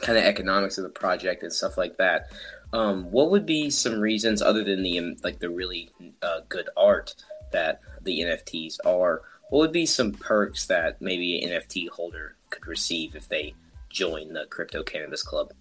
kind 0.00 0.18
of 0.18 0.24
economics 0.24 0.78
of 0.78 0.84
the 0.84 0.90
project 0.90 1.42
and 1.42 1.52
stuff 1.52 1.78
like 1.78 1.96
that. 1.98 2.30
Um, 2.72 3.10
what 3.10 3.30
would 3.30 3.46
be 3.46 3.70
some 3.70 3.98
reasons 4.00 4.42
other 4.42 4.62
than 4.62 4.82
the 4.82 4.98
um, 4.98 5.16
like 5.22 5.38
the 5.38 5.50
really 5.50 5.90
uh, 6.22 6.40
good 6.48 6.68
art 6.76 7.14
that 7.52 7.80
the 8.02 8.20
NFTs 8.20 8.78
are? 8.84 9.22
What 9.50 9.60
would 9.60 9.72
be 9.72 9.86
some 9.86 10.12
perks 10.12 10.66
that 10.66 11.00
maybe 11.00 11.42
an 11.42 11.50
NFT 11.50 11.88
holder 11.88 12.36
could 12.50 12.66
receive 12.66 13.16
if 13.16 13.28
they 13.28 13.54
join 13.88 14.34
the 14.34 14.44
Crypto 14.46 14.82
Cannabis 14.82 15.22
Club? 15.22 15.52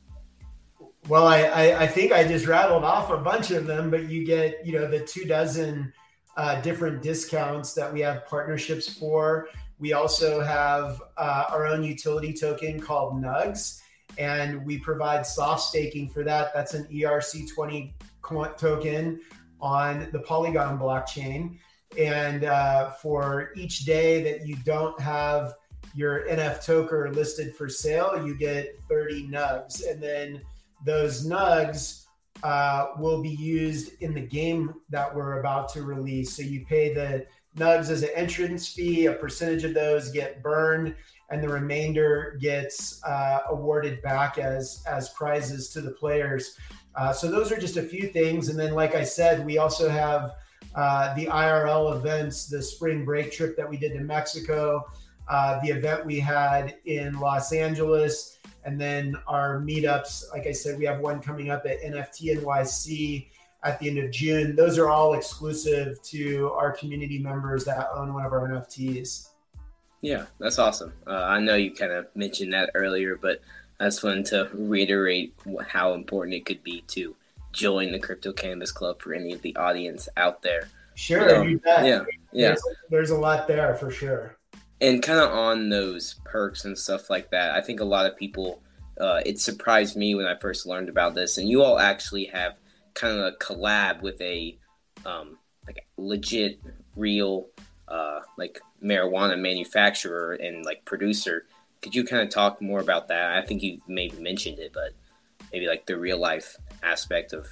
Well, 1.07 1.27
I, 1.27 1.43
I, 1.43 1.81
I 1.83 1.87
think 1.87 2.11
I 2.11 2.27
just 2.27 2.47
rattled 2.47 2.83
off 2.83 3.09
a 3.11 3.17
bunch 3.17 3.51
of 3.51 3.65
them, 3.65 3.89
but 3.89 4.09
you 4.09 4.25
get 4.25 4.65
you 4.65 4.73
know 4.73 4.89
the 4.89 4.99
two 4.99 5.25
dozen 5.25 5.93
uh, 6.35 6.61
different 6.61 7.01
discounts 7.01 7.73
that 7.73 7.91
we 7.91 8.01
have 8.01 8.25
partnerships 8.25 8.93
for. 8.93 9.47
We 9.79 9.93
also 9.93 10.41
have 10.41 11.01
uh, 11.17 11.45
our 11.49 11.65
own 11.65 11.83
utility 11.83 12.33
token 12.33 12.79
called 12.79 13.21
Nugs 13.21 13.81
and 14.17 14.65
we 14.65 14.79
provide 14.79 15.25
soft 15.25 15.63
staking 15.63 16.09
for 16.09 16.23
that. 16.23 16.53
That's 16.53 16.73
an 16.73 16.85
ERC20 16.85 17.93
token 18.57 19.19
on 19.61 20.09
the 20.11 20.19
Polygon 20.19 20.79
blockchain. 20.79 21.57
And 21.97 22.43
uh, 22.43 22.91
for 22.91 23.51
each 23.55 23.85
day 23.85 24.23
that 24.23 24.47
you 24.47 24.55
don't 24.65 24.99
have 24.99 25.53
your 25.95 26.27
NF 26.27 26.65
token 26.65 27.13
listed 27.13 27.55
for 27.55 27.69
sale, 27.69 28.23
you 28.25 28.35
get 28.35 28.75
30 28.89 29.27
nugs. 29.27 29.89
And 29.89 30.01
then 30.01 30.41
those 30.85 31.27
nugs 31.27 32.05
uh, 32.43 32.87
will 32.99 33.21
be 33.21 33.29
used 33.29 34.01
in 34.01 34.13
the 34.13 34.21
game 34.21 34.73
that 34.89 35.13
we're 35.13 35.39
about 35.39 35.69
to 35.69 35.83
release. 35.83 36.35
So 36.35 36.43
you 36.43 36.65
pay 36.65 36.93
the 36.93 37.25
nugs 37.57 37.89
as 37.89 38.03
an 38.03 38.09
entrance 38.15 38.67
fee, 38.67 39.07
a 39.07 39.13
percentage 39.13 39.63
of 39.63 39.73
those 39.73 40.11
get 40.11 40.43
burned 40.43 40.95
and 41.29 41.43
the 41.43 41.49
remainder 41.49 42.37
gets 42.39 43.03
uh, 43.03 43.39
awarded 43.49 44.01
back 44.01 44.37
as 44.37 44.83
as 44.87 45.09
prizes 45.09 45.69
to 45.69 45.81
the 45.81 45.91
players. 45.91 46.57
Uh, 46.95 47.13
so 47.13 47.29
those 47.29 47.51
are 47.51 47.57
just 47.57 47.77
a 47.77 47.83
few 47.83 48.07
things, 48.07 48.49
and 48.49 48.57
then 48.57 48.73
like 48.73 48.95
I 48.95 49.03
said, 49.03 49.45
we 49.45 49.57
also 49.57 49.89
have 49.89 50.35
uh, 50.75 51.13
the 51.15 51.25
IRL 51.25 51.95
events, 51.97 52.47
the 52.47 52.61
spring 52.61 53.05
break 53.05 53.31
trip 53.31 53.55
that 53.57 53.69
we 53.69 53.77
did 53.77 53.93
to 53.93 53.99
Mexico, 53.99 54.85
uh, 55.27 55.59
the 55.61 55.69
event 55.69 56.05
we 56.05 56.19
had 56.19 56.77
in 56.85 57.19
Los 57.19 57.51
Angeles, 57.51 58.36
and 58.67 58.79
then 58.79 59.15
our 59.27 59.61
meetups. 59.61 60.29
Like 60.31 60.45
I 60.45 60.51
said, 60.51 60.77
we 60.77 60.83
have 60.85 60.99
one 60.99 61.21
coming 61.21 61.49
up 61.49 61.65
at 61.65 61.81
NFT 61.81 62.43
NYC 62.43 63.27
at 63.63 63.79
the 63.79 63.87
end 63.87 63.97
of 63.97 64.11
June. 64.11 64.57
Those 64.57 64.77
are 64.77 64.89
all 64.89 65.13
exclusive 65.13 66.01
to 66.03 66.51
our 66.51 66.73
community 66.73 67.17
members 67.17 67.63
that 67.63 67.87
own 67.95 68.13
one 68.13 68.25
of 68.25 68.33
our 68.33 68.49
NFTs. 68.49 69.29
Yeah, 70.01 70.25
that's 70.37 70.59
awesome. 70.59 70.91
Uh, 71.07 71.23
I 71.23 71.39
know 71.39 71.55
you 71.55 71.71
kind 71.71 71.93
of 71.93 72.07
mentioned 72.13 72.51
that 72.51 72.71
earlier, 72.75 73.15
but 73.15 73.41
that's 73.79 73.99
fun 73.99 74.23
to 74.25 74.49
reiterate 74.53 75.33
how 75.65 75.93
important 75.93 76.35
it 76.35 76.45
could 76.45 76.61
be 76.61 76.81
to 76.89 77.15
join 77.53 77.93
the 77.93 77.99
Crypto 77.99 78.33
Cannabis 78.33 78.71
Club 78.71 79.01
for 79.01 79.13
any 79.13 79.31
of 79.31 79.41
the 79.43 79.55
audience 79.55 80.09
out 80.17 80.41
there. 80.41 80.67
Sure, 80.95 81.37
um, 81.37 81.61
yeah, 81.65 81.83
yeah. 81.85 82.47
There's, 82.47 82.63
there's 82.89 83.09
a 83.11 83.17
lot 83.17 83.47
there 83.47 83.75
for 83.75 83.91
sure. 83.91 84.36
And 84.79 85.01
kind 85.01 85.19
of 85.19 85.31
on 85.31 85.69
those 85.69 86.15
perks 86.23 86.65
and 86.65 86.77
stuff 86.77 87.09
like 87.09 87.31
that, 87.31 87.51
I 87.51 87.61
think 87.61 87.79
a 87.79 87.85
lot 87.85 88.05
of 88.05 88.15
people. 88.15 88.61
Uh, 88.99 89.21
it 89.25 89.39
surprised 89.39 89.95
me 89.95 90.15
when 90.15 90.25
I 90.25 90.35
first 90.39 90.65
learned 90.65 90.89
about 90.89 91.13
this, 91.13 91.37
and 91.37 91.47
you 91.47 91.61
all 91.61 91.77
actually 91.77 92.25
have 92.25 92.57
kind 92.95 93.19
of 93.19 93.25
a 93.25 93.37
collab 93.37 94.01
with 94.01 94.19
a 94.21 94.57
um, 95.05 95.37
like 95.67 95.85
legit, 95.97 96.59
real, 96.95 97.47
uh, 97.87 98.21
like 98.37 98.59
marijuana 98.83 99.39
manufacturer 99.39 100.33
and 100.33 100.65
like 100.65 100.83
producer. 100.85 101.45
Could 101.81 101.93
you 101.93 102.03
kind 102.03 102.23
of 102.23 102.29
talk 102.29 102.59
more 102.59 102.79
about 102.79 103.07
that? 103.09 103.37
I 103.37 103.45
think 103.45 103.61
you 103.61 103.81
maybe 103.87 104.17
mentioned 104.17 104.57
it, 104.57 104.71
but 104.73 104.93
maybe 105.53 105.67
like 105.67 105.85
the 105.85 105.97
real 105.97 106.17
life 106.17 106.57
aspect 106.81 107.33
of 107.33 107.47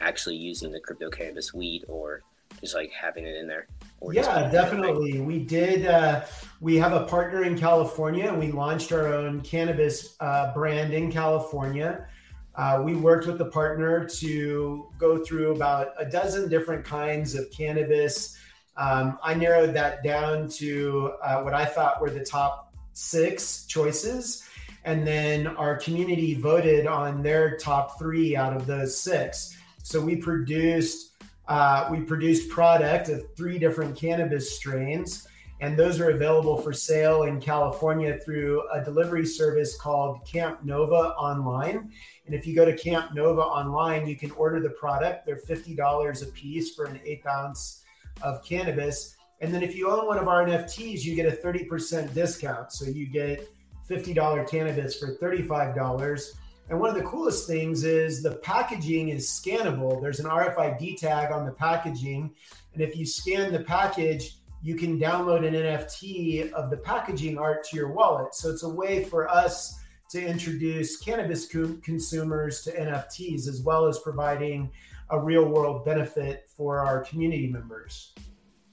actually 0.00 0.36
using 0.36 0.72
the 0.72 0.80
crypto 0.80 1.10
cannabis 1.10 1.52
weed 1.52 1.84
or 1.88 2.22
just 2.60 2.74
like 2.74 2.92
having 2.92 3.26
it 3.26 3.36
in 3.36 3.48
there. 3.48 3.66
Yeah, 4.10 4.50
definitely. 4.50 5.20
We 5.20 5.38
did. 5.40 5.86
Uh, 5.86 6.24
we 6.60 6.76
have 6.76 6.92
a 6.92 7.04
partner 7.04 7.44
in 7.44 7.58
California, 7.58 8.28
and 8.28 8.38
we 8.38 8.52
launched 8.52 8.92
our 8.92 9.12
own 9.12 9.40
cannabis 9.40 10.16
uh, 10.20 10.52
brand 10.54 10.92
in 10.92 11.10
California. 11.10 12.06
Uh, 12.54 12.82
we 12.84 12.94
worked 12.94 13.26
with 13.26 13.38
the 13.38 13.46
partner 13.46 14.08
to 14.08 14.88
go 14.98 15.22
through 15.22 15.54
about 15.54 15.92
a 15.98 16.06
dozen 16.06 16.48
different 16.48 16.84
kinds 16.84 17.34
of 17.34 17.50
cannabis 17.50 18.38
um, 18.76 19.18
I 19.22 19.34
narrowed 19.34 19.74
that 19.74 20.02
down 20.04 20.48
to 20.50 21.14
uh, 21.22 21.40
what 21.40 21.54
I 21.54 21.64
thought 21.64 22.00
were 22.00 22.10
the 22.10 22.24
top 22.24 22.74
six 22.92 23.64
choices. 23.66 24.44
And 24.84 25.06
then 25.06 25.46
our 25.48 25.76
community 25.76 26.34
voted 26.34 26.86
on 26.86 27.22
their 27.22 27.56
top 27.56 27.98
three 27.98 28.36
out 28.36 28.54
of 28.54 28.66
those 28.66 28.98
six. 28.98 29.56
So 29.82 30.00
we 30.00 30.16
produced 30.16 31.12
uh, 31.48 31.88
we 31.90 32.00
produced 32.00 32.48
product 32.50 33.08
of 33.08 33.24
three 33.36 33.58
different 33.58 33.96
cannabis 33.96 34.56
strains, 34.56 35.26
and 35.60 35.78
those 35.78 36.00
are 36.00 36.10
available 36.10 36.56
for 36.56 36.72
sale 36.72 37.22
in 37.22 37.40
California 37.40 38.18
through 38.24 38.62
a 38.70 38.84
delivery 38.84 39.24
service 39.24 39.76
called 39.76 40.26
Camp 40.26 40.64
Nova 40.64 41.14
Online. 41.14 41.90
And 42.26 42.34
if 42.34 42.46
you 42.46 42.54
go 42.54 42.64
to 42.64 42.76
Camp 42.76 43.14
Nova 43.14 43.40
Online, 43.40 44.06
you 44.06 44.16
can 44.16 44.30
order 44.32 44.60
the 44.60 44.70
product. 44.70 45.24
They're 45.24 45.36
fifty 45.36 45.74
dollars 45.74 46.22
a 46.22 46.26
piece 46.26 46.74
for 46.74 46.84
an 46.84 47.00
eighth 47.04 47.26
ounce 47.26 47.84
of 48.22 48.44
cannabis. 48.44 49.16
And 49.40 49.52
then 49.52 49.62
if 49.62 49.76
you 49.76 49.90
own 49.90 50.06
one 50.06 50.18
of 50.18 50.28
our 50.28 50.44
NFTs, 50.46 51.02
you 51.02 51.14
get 51.14 51.26
a 51.26 51.36
30% 51.36 52.14
discount. 52.14 52.72
So 52.72 52.86
you 52.86 53.06
get 53.06 53.50
$50 53.88 54.48
cannabis 54.48 54.98
for 54.98 55.16
$35. 55.16 56.32
And 56.68 56.80
one 56.80 56.90
of 56.90 56.96
the 56.96 57.02
coolest 57.02 57.46
things 57.46 57.84
is 57.84 58.22
the 58.22 58.36
packaging 58.36 59.10
is 59.10 59.28
scannable. 59.28 60.00
There's 60.00 60.18
an 60.18 60.26
RFID 60.26 60.98
tag 60.98 61.30
on 61.30 61.46
the 61.46 61.52
packaging. 61.52 62.34
And 62.74 62.82
if 62.82 62.96
you 62.96 63.06
scan 63.06 63.52
the 63.52 63.60
package, 63.60 64.38
you 64.62 64.74
can 64.74 64.98
download 64.98 65.46
an 65.46 65.54
NFT 65.54 66.50
of 66.52 66.70
the 66.70 66.76
packaging 66.78 67.38
art 67.38 67.62
to 67.68 67.76
your 67.76 67.92
wallet. 67.92 68.34
So 68.34 68.50
it's 68.50 68.64
a 68.64 68.68
way 68.68 69.04
for 69.04 69.28
us 69.28 69.78
to 70.10 70.24
introduce 70.24 70.96
cannabis 70.96 71.46
co- 71.46 71.78
consumers 71.84 72.62
to 72.62 72.72
NFTs 72.72 73.48
as 73.48 73.62
well 73.62 73.86
as 73.86 74.00
providing 74.00 74.70
a 75.10 75.20
real 75.20 75.44
world 75.44 75.84
benefit 75.84 76.48
for 76.48 76.80
our 76.80 77.04
community 77.04 77.46
members. 77.46 78.12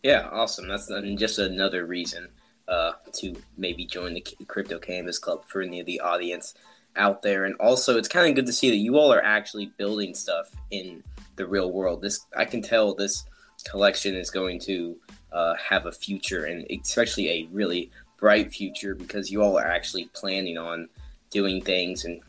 Yeah, 0.02 0.30
awesome. 0.32 0.68
That's 0.68 0.92
just 1.16 1.38
another 1.38 1.86
reason 1.86 2.30
uh, 2.68 2.94
to 3.14 3.36
maybe 3.56 3.86
join 3.86 4.16
the 4.16 4.26
Crypto 4.48 4.80
Cannabis 4.80 5.20
Club 5.20 5.46
for 5.46 5.62
any 5.62 5.80
of 5.80 5.86
the 5.86 6.00
audience 6.00 6.56
out 6.96 7.22
there. 7.22 7.46
And 7.46 7.56
also, 7.56 7.98
it's 7.98 8.08
kind 8.08 8.28
of 8.28 8.36
good 8.36 8.46
to 8.46 8.54
see 8.54 8.70
that 8.70 8.78
you 8.78 8.98
all 8.98 9.14
are 9.14 9.24
actually 9.24 9.68
building 9.78 10.14
stuff 10.14 10.50
in 10.72 11.04
the 11.36 11.46
real 11.46 11.72
world. 11.72 12.02
This 12.02 12.26
I 12.36 12.46
can 12.46 12.62
tell 12.62 12.94
this 12.94 13.26
collection 13.64 14.16
is 14.16 14.30
going 14.30 14.60
to 14.62 14.98
uh, 15.32 15.56
have 15.56 15.86
a 15.86 15.92
future, 15.92 16.46
and 16.46 16.66
especially 16.70 17.30
a 17.30 17.48
really 17.52 17.92
bright 18.18 18.54
future 18.54 18.96
because 18.96 19.32
you 19.32 19.42
all 19.42 19.58
are 19.58 19.68
actually 19.68 20.06
planning 20.14 20.58
on 20.58 20.88
doing 21.30 21.62
things 21.62 22.06
and 22.06 22.22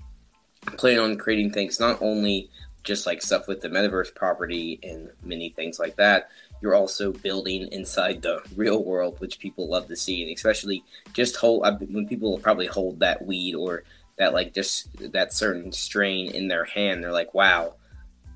planning 0.77 0.99
on 0.99 1.17
creating 1.17 1.51
things 1.51 1.79
not 1.79 2.01
only 2.01 2.51
just 2.83 3.07
like 3.07 3.23
stuff 3.23 3.49
with 3.49 3.61
the 3.61 3.69
metaverse 3.69 4.15
property 4.15 4.79
and 4.83 5.11
many 5.23 5.51
things 5.51 5.79
like 5.79 5.97
that, 5.97 6.29
you're 6.61 6.75
also 6.75 7.13
building 7.13 7.69
inside 7.73 8.23
the 8.23 8.41
real 8.57 8.85
world, 8.85 9.21
which 9.21 9.39
people 9.39 9.69
love 9.69 9.89
to 9.89 9.97
see, 9.97 10.23
and 10.23 10.35
especially 10.35 10.85
just 11.13 11.37
hold 11.37 11.63
when 11.93 12.07
people 12.07 12.39
probably 12.39 12.67
hold 12.67 13.01
that 13.01 13.25
weed 13.25 13.55
or 13.55 13.85
that 14.19 14.33
like 14.33 14.55
just 14.55 15.13
that 15.13 15.33
certain 15.33 15.73
strain 15.73 16.31
in 16.31 16.49
their 16.49 16.65
hand, 16.65 17.03
they're 17.03 17.13
like, 17.13 17.35
wow, 17.35 17.75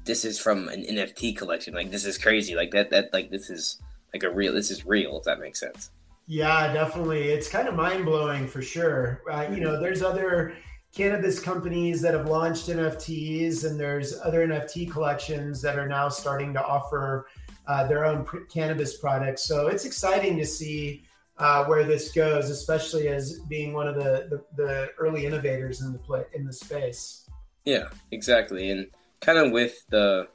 this 0.05 0.25
is 0.25 0.39
from 0.39 0.69
an 0.69 0.83
NFT 0.85 1.37
collection. 1.37 1.75
Like 1.75 1.91
this 1.91 2.05
is 2.05 2.19
crazy. 2.19 2.55
Like 2.55 2.73
that 2.73 2.91
that 2.91 3.13
like 3.13 3.31
this 3.31 3.51
is 3.51 3.81
like 4.13 4.23
a 4.23 4.31
real. 4.31 4.53
This 4.53 4.71
is 4.71 4.87
real. 4.87 5.19
If 5.19 5.25
that 5.25 5.39
makes 5.39 5.61
sense. 5.61 5.91
Yeah, 6.27 6.73
definitely. 6.73 7.29
It's 7.29 7.49
kind 7.49 7.69
of 7.69 7.75
mind 7.75 8.05
blowing 8.05 8.47
for 8.47 8.61
sure. 8.61 9.23
Uh, 9.31 9.47
you 9.51 9.61
know, 9.61 9.81
there's 9.81 10.03
other 10.03 10.55
cannabis 10.95 11.41
companies 11.41 12.03
that 12.03 12.15
have 12.15 12.27
launched 12.27 12.69
NFTs, 12.69 13.65
and 13.65 13.79
there's 13.79 14.19
other 14.21 14.47
NFT 14.47 14.91
collections 14.91 15.63
that 15.63 15.79
are 15.79 15.89
now 15.89 16.09
starting 16.09 16.53
to 16.55 16.63
offer 16.63 17.29
uh, 17.67 17.87
their 17.87 18.05
own 18.05 18.25
pr- 18.25 18.41
cannabis 18.51 18.97
products. 18.99 19.45
So 19.45 19.69
it's 19.69 19.85
exciting 19.85 20.37
to 20.39 20.45
see 20.45 21.05
uh, 21.39 21.65
where 21.65 21.85
this 21.85 22.13
goes, 22.13 22.51
especially 22.51 23.09
as 23.09 23.41
being 23.49 23.73
one 23.73 23.87
of 23.87 23.95
the, 23.95 24.29
the, 24.31 24.63
the 24.63 24.89
early 24.99 25.27
innovators 25.27 25.81
in 25.81 25.93
the 25.93 25.99
play 25.99 26.25
in 26.35 26.45
the 26.45 26.53
space. 26.53 27.29
Yeah, 27.65 27.89
exactly, 28.11 28.71
and 28.71 28.89
kind 29.21 29.39
of 29.39 29.53
with 29.53 29.85
the 29.91 30.29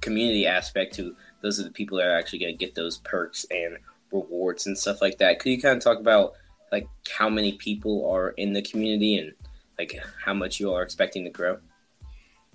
community 0.00 0.46
aspect 0.46 0.94
too. 0.94 1.16
Those 1.42 1.60
are 1.60 1.64
the 1.64 1.70
people 1.70 1.98
that 1.98 2.06
are 2.06 2.18
actually 2.18 2.40
going 2.40 2.54
to 2.54 2.58
get 2.58 2.74
those 2.74 2.98
perks 2.98 3.46
and 3.50 3.78
rewards 4.12 4.66
and 4.66 4.76
stuff 4.76 5.00
like 5.00 5.18
that. 5.18 5.38
Could 5.38 5.50
you 5.50 5.60
kind 5.60 5.76
of 5.76 5.82
talk 5.82 5.98
about 5.98 6.34
like 6.72 6.88
how 7.16 7.28
many 7.28 7.52
people 7.52 8.10
are 8.10 8.30
in 8.30 8.52
the 8.52 8.62
community 8.62 9.16
and 9.16 9.32
like 9.78 9.98
how 10.24 10.34
much 10.34 10.60
you 10.60 10.72
are 10.72 10.82
expecting 10.82 11.24
to 11.24 11.30
grow? 11.30 11.58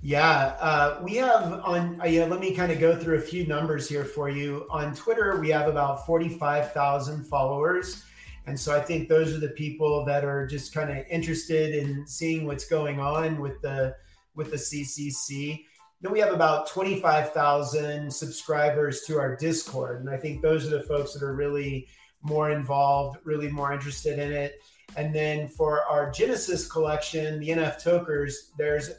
Yeah, 0.03 0.55
uh, 0.60 1.00
we 1.03 1.15
have 1.15 1.62
on. 1.63 2.01
Uh, 2.01 2.05
yeah, 2.05 2.25
let 2.25 2.39
me 2.39 2.55
kind 2.55 2.72
of 2.72 2.79
go 2.79 2.96
through 2.98 3.17
a 3.17 3.22
few 3.22 3.46
numbers 3.46 3.88
here 3.88 4.03
for 4.03 4.29
you. 4.31 4.65
On 4.72 4.96
Twitter, 4.96 5.39
we 5.39 5.50
have 5.50 5.67
about 5.67 6.08
forty-five 6.08 6.72
thousand 6.72 7.25
followers, 7.25 8.03
and 8.48 8.60
so 8.60 8.75
I 8.75 8.81
think 8.81 9.10
those 9.10 9.36
are 9.36 9.39
the 9.39 9.50
people 9.50 10.03
that 10.05 10.25
are 10.25 10.48
just 10.48 10.74
kind 10.74 10.89
of 10.89 11.05
interested 11.08 11.75
in 11.75 12.08
seeing 12.08 12.48
what's 12.48 12.65
going 12.65 13.00
on 13.00 13.39
with 13.39 13.62
the 13.62 13.96
with 14.34 14.50
the 14.50 14.58
CCC. 14.58 15.65
Then 16.01 16.12
we 16.12 16.20
have 16.20 16.34
about 16.34 16.67
twenty-five 16.67 17.31
thousand 17.31 18.12
subscribers 18.12 19.01
to 19.01 19.20
our 19.20 19.36
Discord, 19.36 20.00
and 20.00 20.10
I 20.10 20.17
think 20.17 20.41
those 20.41 20.65
are 20.65 20.75
the 20.75 20.84
folks 20.84 21.13
that 21.13 21.22
are 21.22 21.36
really 21.36 21.88
more 22.24 22.50
involved, 22.50 23.20
really 23.24 23.51
more 23.51 23.72
interested 23.72 24.17
in 24.17 24.31
it. 24.31 24.55
And 24.98 25.13
then 25.13 25.48
for 25.48 25.84
our 25.86 26.10
Genesis 26.10 26.67
collection, 26.67 27.39
the 27.39 27.50
NF 27.50 27.84
Tokers, 27.84 28.51
there's 28.58 28.89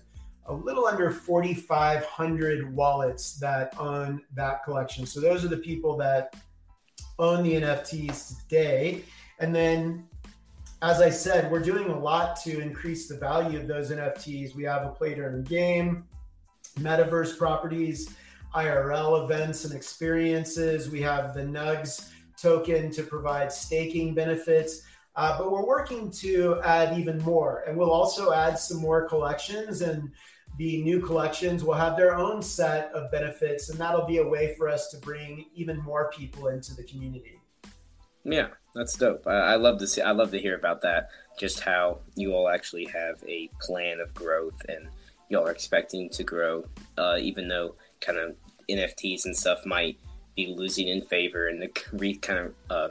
a 0.47 0.53
little 0.53 0.87
under 0.87 1.11
4,500 1.11 2.75
wallets 2.75 3.39
that 3.39 3.75
own 3.79 4.23
that 4.35 4.65
collection. 4.65 5.07
So 5.07 5.21
those 5.21 5.45
are 5.45 5.49
the 5.49 5.59
people 5.59 5.97
that 5.99 6.35
own 7.19 7.45
the 7.45 7.55
NFTs 7.55 8.43
today. 8.43 9.05
And 9.39 9.55
then, 9.55 10.09
as 10.83 11.01
I 11.01 11.11
said, 11.11 11.51
we're 11.51 11.63
doing 11.63 11.89
a 11.89 11.99
lot 11.99 12.37
to 12.43 12.61
increase 12.61 13.07
the 13.07 13.17
value 13.17 13.59
of 13.61 13.69
those 13.69 13.91
NFTs. 13.91 14.55
We 14.55 14.65
have 14.65 14.85
a 14.85 14.91
play 14.91 15.15
to 15.15 15.23
earn 15.23 15.45
game, 15.45 16.05
metaverse 16.79 17.39
properties, 17.39 18.15
IRL 18.55 19.25
events 19.25 19.65
and 19.65 19.75
experiences. 19.75 20.91
We 20.91 21.01
have 21.03 21.35
the 21.35 21.43
Nugs 21.43 22.11
token 22.37 22.91
to 22.91 23.03
provide 23.03 23.53
staking 23.53 24.15
benefits. 24.15 24.83
Uh, 25.15 25.39
but 25.39 25.53
we're 25.53 25.67
working 25.67 26.11
to 26.11 26.59
add 26.65 26.99
even 26.99 27.19
more, 27.19 27.65
and 27.67 27.77
we'll 27.77 27.91
also 27.91 28.33
add 28.33 28.59
some 28.59 28.79
more 28.79 29.07
collections. 29.07 29.83
And 29.83 30.11
the 30.59 30.83
new 30.83 31.01
collections 31.01 31.65
will 31.65 31.75
have 31.75 31.97
their 31.97 32.15
own 32.15 32.43
set 32.43 32.93
of 32.93 33.11
benefits, 33.11 33.71
and 33.71 33.79
that'll 33.79 34.07
be 34.07 34.19
a 34.19 34.27
way 34.27 34.55
for 34.57 34.69
us 34.69 34.89
to 34.91 34.99
bring 34.99 35.47
even 35.55 35.79
more 35.83 36.11
people 36.11 36.49
into 36.49 36.75
the 36.75 36.85
community. 36.85 37.41
Yeah, 38.25 38.49
that's 38.75 38.95
dope. 38.95 39.27
I, 39.27 39.53
I 39.53 39.55
love 39.57 39.79
to 39.79 39.87
see. 39.87 40.03
I 40.03 40.13
love 40.13 40.31
to 40.33 40.39
hear 40.39 40.57
about 40.57 40.83
that. 40.83 41.09
Just 41.38 41.61
how 41.61 42.01
you 42.15 42.33
all 42.35 42.49
actually 42.49 42.85
have 42.87 43.23
a 43.27 43.51
plan 43.61 44.01
of 44.01 44.15
growth, 44.15 44.61
and 44.69 44.88
y'all 45.29 45.47
are 45.47 45.51
expecting 45.51 46.09
to 46.11 46.23
grow, 46.23 46.65
uh, 46.99 47.17
even 47.19 47.49
though 47.49 47.75
kind 48.01 48.19
of 48.19 48.37
NFTs 48.71 49.25
and 49.25 49.37
stuff 49.37 49.65
might 49.65 49.99
be 50.37 50.55
losing 50.57 50.88
in 50.88 51.03
favor 51.03 51.49
in 51.49 51.59
the 51.59 51.71
re- 51.93 52.15
kind 52.15 52.38
of 52.38 52.55
uh, 52.71 52.88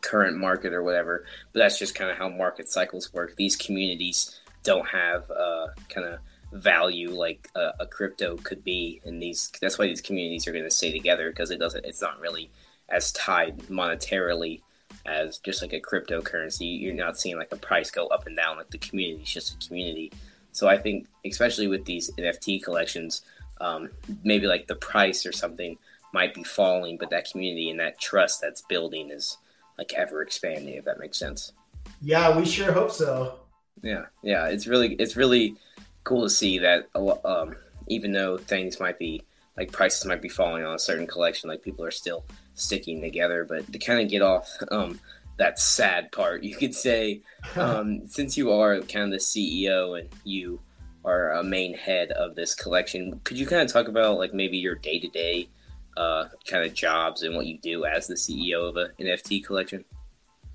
current 0.00 0.36
market 0.36 0.72
or 0.72 0.82
whatever. 0.82 1.24
But 1.52 1.60
that's 1.60 1.78
just 1.78 1.94
kind 1.94 2.10
of 2.10 2.16
how 2.16 2.28
market 2.28 2.68
cycles 2.68 3.12
work. 3.12 3.36
These 3.36 3.56
communities 3.56 4.40
don't 4.64 4.88
have 4.88 5.30
uh, 5.30 5.68
kind 5.88 6.06
of 6.06 6.18
value 6.52 7.10
like 7.10 7.48
a, 7.54 7.72
a, 7.80 7.86
crypto 7.86 8.36
could 8.38 8.64
be 8.64 9.00
and 9.04 9.20
these 9.22 9.50
that's 9.60 9.78
why 9.78 9.86
these 9.86 10.00
communities 10.00 10.46
are 10.48 10.52
going 10.52 10.64
to 10.64 10.70
stay 10.70 10.90
together 10.90 11.28
because 11.28 11.50
it 11.50 11.58
doesn't 11.58 11.84
it's 11.84 12.00
not 12.00 12.18
really 12.20 12.50
as 12.88 13.12
tied 13.12 13.58
monetarily 13.64 14.62
as 15.04 15.38
just 15.38 15.62
like 15.62 15.72
a 15.72 15.80
cryptocurrency. 15.80 16.80
You're 16.80 16.94
not 16.94 17.18
seeing 17.18 17.36
like 17.36 17.52
a 17.52 17.56
price 17.56 17.90
go 17.90 18.06
up 18.08 18.26
and 18.26 18.36
down 18.36 18.56
like 18.56 18.70
the 18.70 18.78
community 18.78 19.22
is 19.22 19.32
just 19.32 19.54
a 19.54 19.66
community. 19.66 20.12
So 20.52 20.66
i 20.66 20.76
think 20.76 21.06
especially 21.24 21.68
with 21.68 21.84
these 21.84 22.10
nft 22.18 22.62
collections 22.64 23.22
um, 23.60 23.90
maybe 24.24 24.46
like 24.46 24.66
the 24.66 24.76
price 24.76 25.26
or 25.26 25.32
something 25.32 25.76
might 26.12 26.32
be 26.32 26.42
falling 26.42 26.96
but 26.96 27.10
that 27.10 27.30
community 27.30 27.70
and 27.70 27.80
that 27.80 28.00
trust 28.00 28.40
that's 28.40 28.62
building 28.62 29.10
is 29.10 29.36
like 29.76 29.92
ever 29.94 30.22
expanding 30.22 30.74
if 30.74 30.84
that 30.84 30.98
makes 30.98 31.18
sense. 31.18 31.52
Yeah 32.00 32.36
we 32.36 32.44
sure 32.44 32.72
hope 32.72 32.90
so. 32.90 33.40
Yeah 33.82 34.06
yeah 34.22 34.46
it's 34.46 34.66
really 34.66 34.94
it's 34.94 35.16
really 35.16 35.56
cool 36.04 36.22
to 36.22 36.30
see 36.30 36.58
that 36.58 36.88
um, 37.24 37.54
even 37.88 38.12
though 38.12 38.38
things 38.38 38.80
might 38.80 38.98
be 38.98 39.22
like 39.56 39.72
prices 39.72 40.04
might 40.04 40.22
be 40.22 40.28
falling 40.28 40.64
on 40.64 40.74
a 40.74 40.78
certain 40.78 41.06
collection 41.06 41.48
like 41.48 41.62
people 41.62 41.84
are 41.84 41.90
still 41.90 42.24
sticking 42.54 43.00
together 43.00 43.44
but 43.44 43.70
to 43.72 43.78
kind 43.78 44.00
of 44.00 44.08
get 44.08 44.22
off 44.22 44.50
um, 44.70 44.98
that 45.36 45.58
sad 45.58 46.10
part 46.12 46.42
you 46.42 46.56
could 46.56 46.74
say 46.74 47.20
um, 47.56 48.06
since 48.06 48.36
you 48.36 48.52
are 48.52 48.80
kind 48.80 49.06
of 49.06 49.10
the 49.10 49.16
ceo 49.16 49.98
and 49.98 50.08
you 50.24 50.60
are 51.04 51.32
a 51.32 51.42
main 51.42 51.74
head 51.74 52.10
of 52.12 52.34
this 52.34 52.54
collection 52.54 53.20
could 53.24 53.38
you 53.38 53.46
kind 53.46 53.62
of 53.62 53.72
talk 53.72 53.88
about 53.88 54.18
like 54.18 54.34
maybe 54.34 54.58
your 54.58 54.74
day-to-day 54.74 55.48
uh, 55.98 56.28
kind 56.46 56.64
of 56.64 56.72
jobs 56.72 57.22
and 57.22 57.34
what 57.34 57.46
you 57.46 57.58
do 57.58 57.84
as 57.84 58.06
the 58.06 58.14
CEO 58.14 58.68
of 58.68 58.76
an 58.76 58.90
NFT 59.00 59.44
collection? 59.44 59.84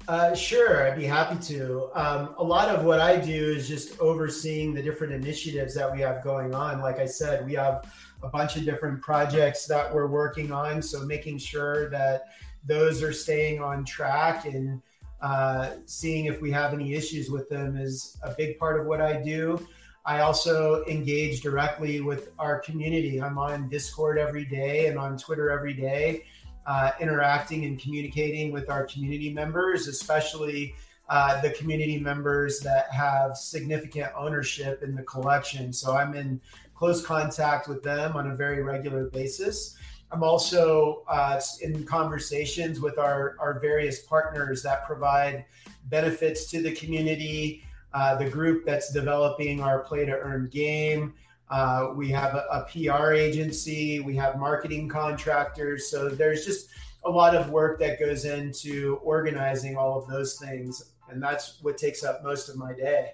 Uh, 0.08 0.36
sure, 0.36 0.86
I'd 0.86 0.98
be 0.98 1.06
happy 1.06 1.38
to. 1.54 1.90
Um, 1.94 2.36
a 2.38 2.44
lot 2.44 2.68
of 2.68 2.84
what 2.84 3.00
I 3.00 3.16
do 3.16 3.32
is 3.32 3.70
just 3.70 3.98
overseeing 4.00 4.74
the 4.74 4.82
different 4.82 5.14
initiatives 5.14 5.74
that 5.76 5.92
we 5.92 6.02
have 6.02 6.24
going 6.24 6.54
on. 6.54 6.82
Like 6.82 7.00
I 7.00 7.06
said, 7.06 7.46
we 7.46 7.54
have 7.54 7.90
a 8.22 8.28
bunch 8.28 8.58
of 8.58 8.66
different 8.66 9.02
projects 9.02 9.66
that 9.68 9.94
we're 9.94 10.08
working 10.08 10.52
on. 10.52 10.82
So 10.82 11.06
making 11.06 11.38
sure 11.38 11.90
that 11.90 12.26
those 12.66 13.02
are 13.02 13.14
staying 13.14 13.62
on 13.62 13.86
track 13.86 14.46
and 14.46 14.82
uh, 15.22 15.76
seeing 15.86 16.26
if 16.26 16.42
we 16.42 16.52
have 16.52 16.74
any 16.74 16.96
issues 16.96 17.30
with 17.30 17.48
them 17.48 17.78
is 17.78 18.18
a 18.24 18.34
big 18.34 18.60
part 18.60 18.78
of 18.78 18.86
what 18.86 19.00
I 19.00 19.22
do. 19.22 19.66
I 20.06 20.20
also 20.20 20.84
engage 20.86 21.40
directly 21.40 22.02
with 22.02 22.32
our 22.38 22.60
community. 22.60 23.22
I'm 23.22 23.38
on 23.38 23.70
Discord 23.70 24.18
every 24.18 24.44
day 24.44 24.88
and 24.88 25.00
on 25.00 25.18
Twitter 25.18 25.50
every 25.50 25.74
day, 25.74 26.26
uh, 26.66 26.92
interacting 27.00 27.66
and 27.66 27.80
communicating 27.80 28.52
with 28.52 28.70
our 28.70 28.86
community 28.86 29.32
members, 29.34 29.88
especially 29.88 30.76
uh, 31.10 31.42
the 31.42 31.50
community 31.52 32.00
members 32.00 32.60
that 32.60 32.92
have 32.92 33.36
significant 33.36 34.12
ownership 34.16 34.82
in 34.84 34.96
the 34.96 35.04
collection. 35.04 35.74
So 35.74 35.96
I'm 35.96 36.16
in 36.16 36.40
close 36.76 37.06
contact 37.06 37.68
with 37.68 37.84
them 37.84 38.16
on 38.16 38.32
a 38.32 38.36
very 38.36 38.64
regular 38.64 39.06
basis. 39.06 39.76
I'm 40.12 40.24
also 40.24 41.04
uh, 41.08 41.42
in 41.62 41.86
conversations 41.86 42.80
with 42.80 42.98
our, 42.98 43.36
our 43.40 43.60
various 43.60 44.04
partners 44.04 44.62
that 44.64 44.86
provide 44.86 45.46
benefits 45.90 46.50
to 46.52 46.62
the 46.62 46.72
community 46.72 47.64
uh, 47.94 48.16
the 48.16 48.28
group 48.28 48.66
that's 48.66 48.92
developing 48.92 49.62
our 49.62 49.80
play 49.80 50.06
to 50.06 50.18
earn 50.18 50.50
game. 50.52 51.14
Uh, 51.50 51.92
we 51.96 52.10
have 52.10 52.36
a, 52.36 52.46
a, 52.52 52.66
PR 52.72 53.14
agency, 53.14 54.00
we 54.00 54.16
have 54.16 54.40
marketing 54.40 54.90
contractors. 54.90 55.90
So 55.90 56.10
there's 56.10 56.46
just 56.46 56.70
a 57.06 57.10
lot 57.10 57.36
of 57.36 57.50
work 57.50 57.80
that 57.80 58.00
goes 58.00 58.26
into 58.26 59.00
organizing 59.04 59.76
all 59.76 60.00
of 60.00 60.08
those 60.08 60.38
things. 60.40 60.92
And 61.10 61.22
that's 61.22 61.60
what 61.62 61.78
takes 61.78 62.04
up 62.04 62.24
most 62.24 62.50
of 62.50 62.56
my 62.56 62.74
day. 62.74 63.14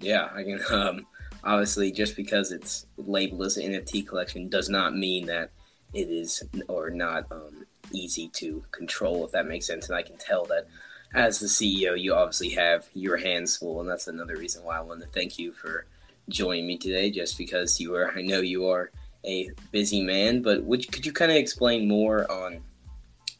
Yeah, 0.00 0.28
I 0.34 0.42
can. 0.42 0.60
Um, 0.70 1.06
obviously, 1.44 1.92
just 1.92 2.16
because 2.16 2.52
it's 2.52 2.86
labeled 2.96 3.42
as 3.42 3.56
an 3.56 3.72
NFT 3.72 4.06
collection 4.06 4.48
does 4.48 4.68
not 4.68 4.96
mean 4.96 5.26
that 5.26 5.50
it 5.92 6.08
is 6.08 6.42
or 6.68 6.90
not 6.90 7.26
um, 7.30 7.66
easy 7.92 8.28
to 8.28 8.64
control, 8.70 9.24
if 9.24 9.32
that 9.32 9.46
makes 9.46 9.66
sense. 9.66 9.88
And 9.88 9.96
I 9.96 10.02
can 10.02 10.16
tell 10.16 10.44
that 10.46 10.66
as 11.14 11.40
the 11.40 11.46
CEO, 11.46 12.00
you 12.00 12.14
obviously 12.14 12.50
have 12.50 12.88
your 12.94 13.18
hands 13.18 13.56
full, 13.56 13.80
and 13.80 13.88
that's 13.88 14.08
another 14.08 14.36
reason 14.36 14.64
why 14.64 14.78
I 14.78 14.80
wanted 14.80 15.04
to 15.04 15.10
thank 15.10 15.38
you 15.38 15.52
for 15.52 15.86
joining 16.32 16.66
me 16.66 16.78
today. 16.78 17.10
Just 17.10 17.38
because 17.38 17.80
you 17.80 17.94
are, 17.94 18.12
I 18.16 18.22
know 18.22 18.40
you 18.40 18.68
are 18.68 18.90
a 19.24 19.50
busy 19.70 20.02
man, 20.02 20.42
but 20.42 20.64
could 20.90 21.06
you 21.06 21.12
kind 21.12 21.30
of 21.30 21.36
explain 21.36 21.86
more 21.86 22.30
on 22.30 22.62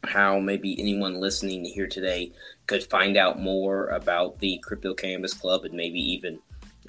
how 0.03 0.39
maybe 0.39 0.79
anyone 0.79 1.19
listening 1.19 1.63
here 1.65 1.87
today 1.87 2.31
could 2.67 2.83
find 2.83 3.17
out 3.17 3.39
more 3.39 3.87
about 3.87 4.39
the 4.39 4.59
Crypto 4.63 4.93
Cannabis 4.93 5.33
Club 5.33 5.65
and 5.65 5.73
maybe 5.73 5.99
even 5.99 6.39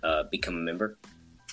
uh, 0.02 0.24
become 0.30 0.54
a 0.54 0.58
member? 0.58 0.98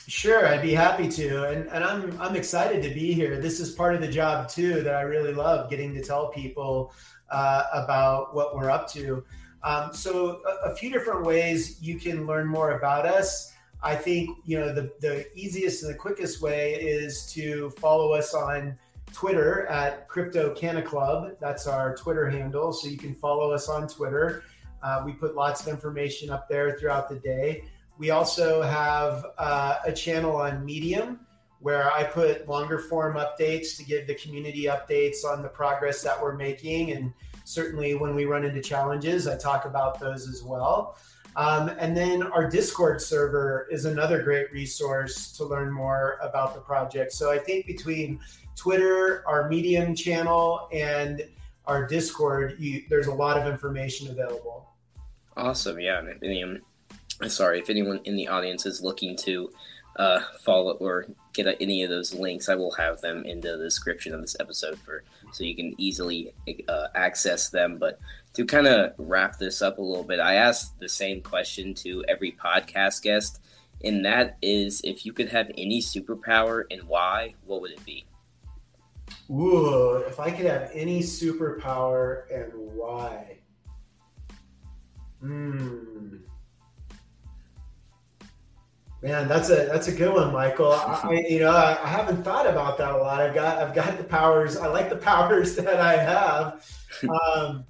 Sure, 0.08 0.48
I'd 0.48 0.62
be 0.62 0.74
happy 0.74 1.08
to, 1.08 1.50
and 1.50 1.68
and 1.70 1.84
I'm 1.84 2.20
I'm 2.20 2.36
excited 2.36 2.82
to 2.84 2.90
be 2.90 3.14
here. 3.14 3.40
This 3.40 3.60
is 3.60 3.72
part 3.72 3.96
of 3.96 4.02
the 4.02 4.08
job 4.08 4.50
too 4.50 4.82
that 4.82 4.96
I 4.96 5.02
really 5.02 5.34
love, 5.34 5.70
getting 5.70 5.94
to 5.94 6.04
tell 6.04 6.30
people 6.30 6.94
uh, 7.30 7.64
about 7.74 8.36
what 8.36 8.56
we're 8.56 8.70
up 8.70 8.92
to. 8.92 9.24
Um, 9.64 9.94
so 9.94 10.42
a, 10.46 10.72
a, 10.72 10.76
few 10.76 10.90
different 10.90 11.24
ways 11.24 11.78
you 11.82 12.00
can 12.00 12.26
learn 12.26 12.48
more 12.48 12.72
about 12.72 13.06
us. 13.06 13.51
I 13.84 13.96
think 13.96 14.38
you 14.46 14.60
know 14.60 14.74
the 14.74 14.92
the 15.00 15.28
easiest 15.36 15.84
and 15.84 15.94
the 15.94 15.98
quickest 15.98 16.42
way 16.42 16.76
is 16.76 17.26
to 17.34 17.72
follow 17.72 18.14
us 18.14 18.34
on 18.34 18.78
Twitter 19.14 19.66
at 19.68 20.08
Crypto 20.08 20.54
Canna 20.54 20.82
Club. 20.82 21.36
That's 21.40 21.68
our 21.68 21.96
Twitter 21.96 22.30
handle, 22.30 22.72
so 22.74 22.88
you 22.88 22.98
can 22.98 23.16
follow 23.16 23.52
us 23.52 23.70
on 23.70 23.88
Twitter. 23.88 24.44
Uh, 24.84 25.04
we 25.06 25.14
put 25.14 25.36
lots 25.36 25.62
of 25.62 25.68
information 25.68 26.30
up 26.30 26.48
there 26.50 26.78
throughout 26.78 27.10
the 27.10 27.16
day. 27.16 27.64
We 27.98 28.10
also 28.10 28.62
have 28.62 29.26
uh, 29.38 29.78
a 29.86 29.92
channel 29.92 30.36
on 30.36 30.66
Medium 30.66 31.20
where 31.60 31.92
I 31.92 32.04
put 32.04 32.48
longer 32.48 32.80
form 32.80 33.18
updates 33.18 33.78
to 33.78 33.86
give 33.86 34.08
the 34.08 34.16
community 34.16 34.64
updates 34.64 35.24
on 35.24 35.44
the 35.44 35.50
progress 35.50 36.02
that 36.02 36.20
we're 36.20 36.36
making. 36.36 36.92
And 36.92 37.14
certainly 37.44 37.94
when 37.94 38.16
we 38.16 38.26
run 38.26 38.44
into 38.44 38.62
challenges, 38.62 39.28
I 39.28 39.38
talk 39.38 39.66
about 39.66 40.00
those 40.00 40.28
as 40.28 40.42
well. 40.42 40.98
Um, 41.36 41.70
and 41.80 41.96
then 41.96 42.24
our 42.24 42.50
Discord 42.50 43.02
server 43.02 43.68
is 43.72 43.86
another 43.86 44.22
great 44.22 44.52
resource 44.52 45.32
to 45.34 45.46
learn 45.46 45.72
more 45.72 46.18
about 46.22 46.54
the 46.54 46.62
project. 46.62 47.14
So 47.14 47.32
I 47.32 47.38
think 47.38 47.66
between 47.66 48.20
Twitter, 48.56 49.24
our 49.28 49.48
Medium 49.48 49.96
channel, 49.96 50.68
and 50.74 51.26
our 51.66 51.88
Discord, 51.88 52.56
you, 52.60 52.84
there's 52.90 53.08
a 53.08 53.14
lot 53.14 53.38
of 53.38 53.48
information 53.48 54.10
available. 54.10 54.68
Awesome. 55.38 55.80
Yeah. 55.80 56.02
Medium 56.22 56.62
sorry 57.30 57.60
if 57.60 57.70
anyone 57.70 58.00
in 58.06 58.16
the 58.16 58.28
audience 58.28 58.66
is 58.66 58.82
looking 58.82 59.16
to 59.16 59.50
uh, 59.98 60.22
follow 60.40 60.74
or 60.74 61.06
get 61.34 61.46
any 61.60 61.84
of 61.84 61.90
those 61.90 62.14
links 62.14 62.50
i 62.50 62.56
will 62.56 62.72
have 62.72 63.00
them 63.02 63.24
in 63.26 63.42
the 63.42 63.58
description 63.58 64.14
of 64.14 64.22
this 64.22 64.36
episode 64.40 64.78
for 64.80 65.04
so 65.32 65.44
you 65.44 65.56
can 65.56 65.74
easily 65.78 66.34
uh, 66.68 66.88
access 66.96 67.50
them 67.50 67.78
but 67.78 68.00
to 68.34 68.46
kind 68.46 68.68
of 68.68 68.94
wrap 68.98 69.38
this 69.38 69.62
up 69.62 69.78
a 69.78 69.82
little 69.82 70.04
bit 70.04 70.20
i 70.20 70.36
asked 70.36 70.80
the 70.80 70.90
same 70.90 71.22
question 71.22 71.74
to 71.74 72.04
every 72.08 72.32
podcast 72.32 73.02
guest 73.02 73.42
and 73.84 74.06
that 74.06 74.38
is 74.42 74.82
if 74.84 75.06
you 75.06 75.14
could 75.14 75.30
have 75.30 75.50
any 75.58 75.82
superpower 75.82 76.64
and 76.72 76.84
why 76.84 77.34
what 77.46 77.62
would 77.62 77.72
it 77.72 77.84
be 77.86 78.06
Ooh, 79.30 79.96
if 80.08 80.20
I 80.20 80.32
could 80.32 80.46
have 80.46 80.72
any 80.74 81.00
superpower 81.00 82.24
and 82.34 82.52
why? 82.54 83.38
Hmm. 85.22 86.18
Man, 89.02 89.28
that's 89.28 89.50
a 89.50 89.66
that's 89.66 89.88
a 89.88 89.92
good 89.92 90.14
one, 90.14 90.32
Michael. 90.32 90.74
I, 90.74 91.26
you 91.28 91.40
know, 91.40 91.52
I, 91.52 91.72
I, 91.84 91.88
haven't 91.88 92.24
thought 92.24 92.46
about 92.46 92.78
that 92.78 92.94
a 92.94 92.98
lot. 92.98 93.20
I've 93.20 93.34
got 93.34 93.58
I've 93.58 93.74
got 93.74 93.98
the 93.98 94.04
powers. 94.04 94.58
I 94.58 94.68
like 94.68 94.90
the 94.90 94.96
powers 94.98 95.56
that 95.56 95.80
I 95.80 95.98
have. 95.98 96.66
Um, 97.36 97.66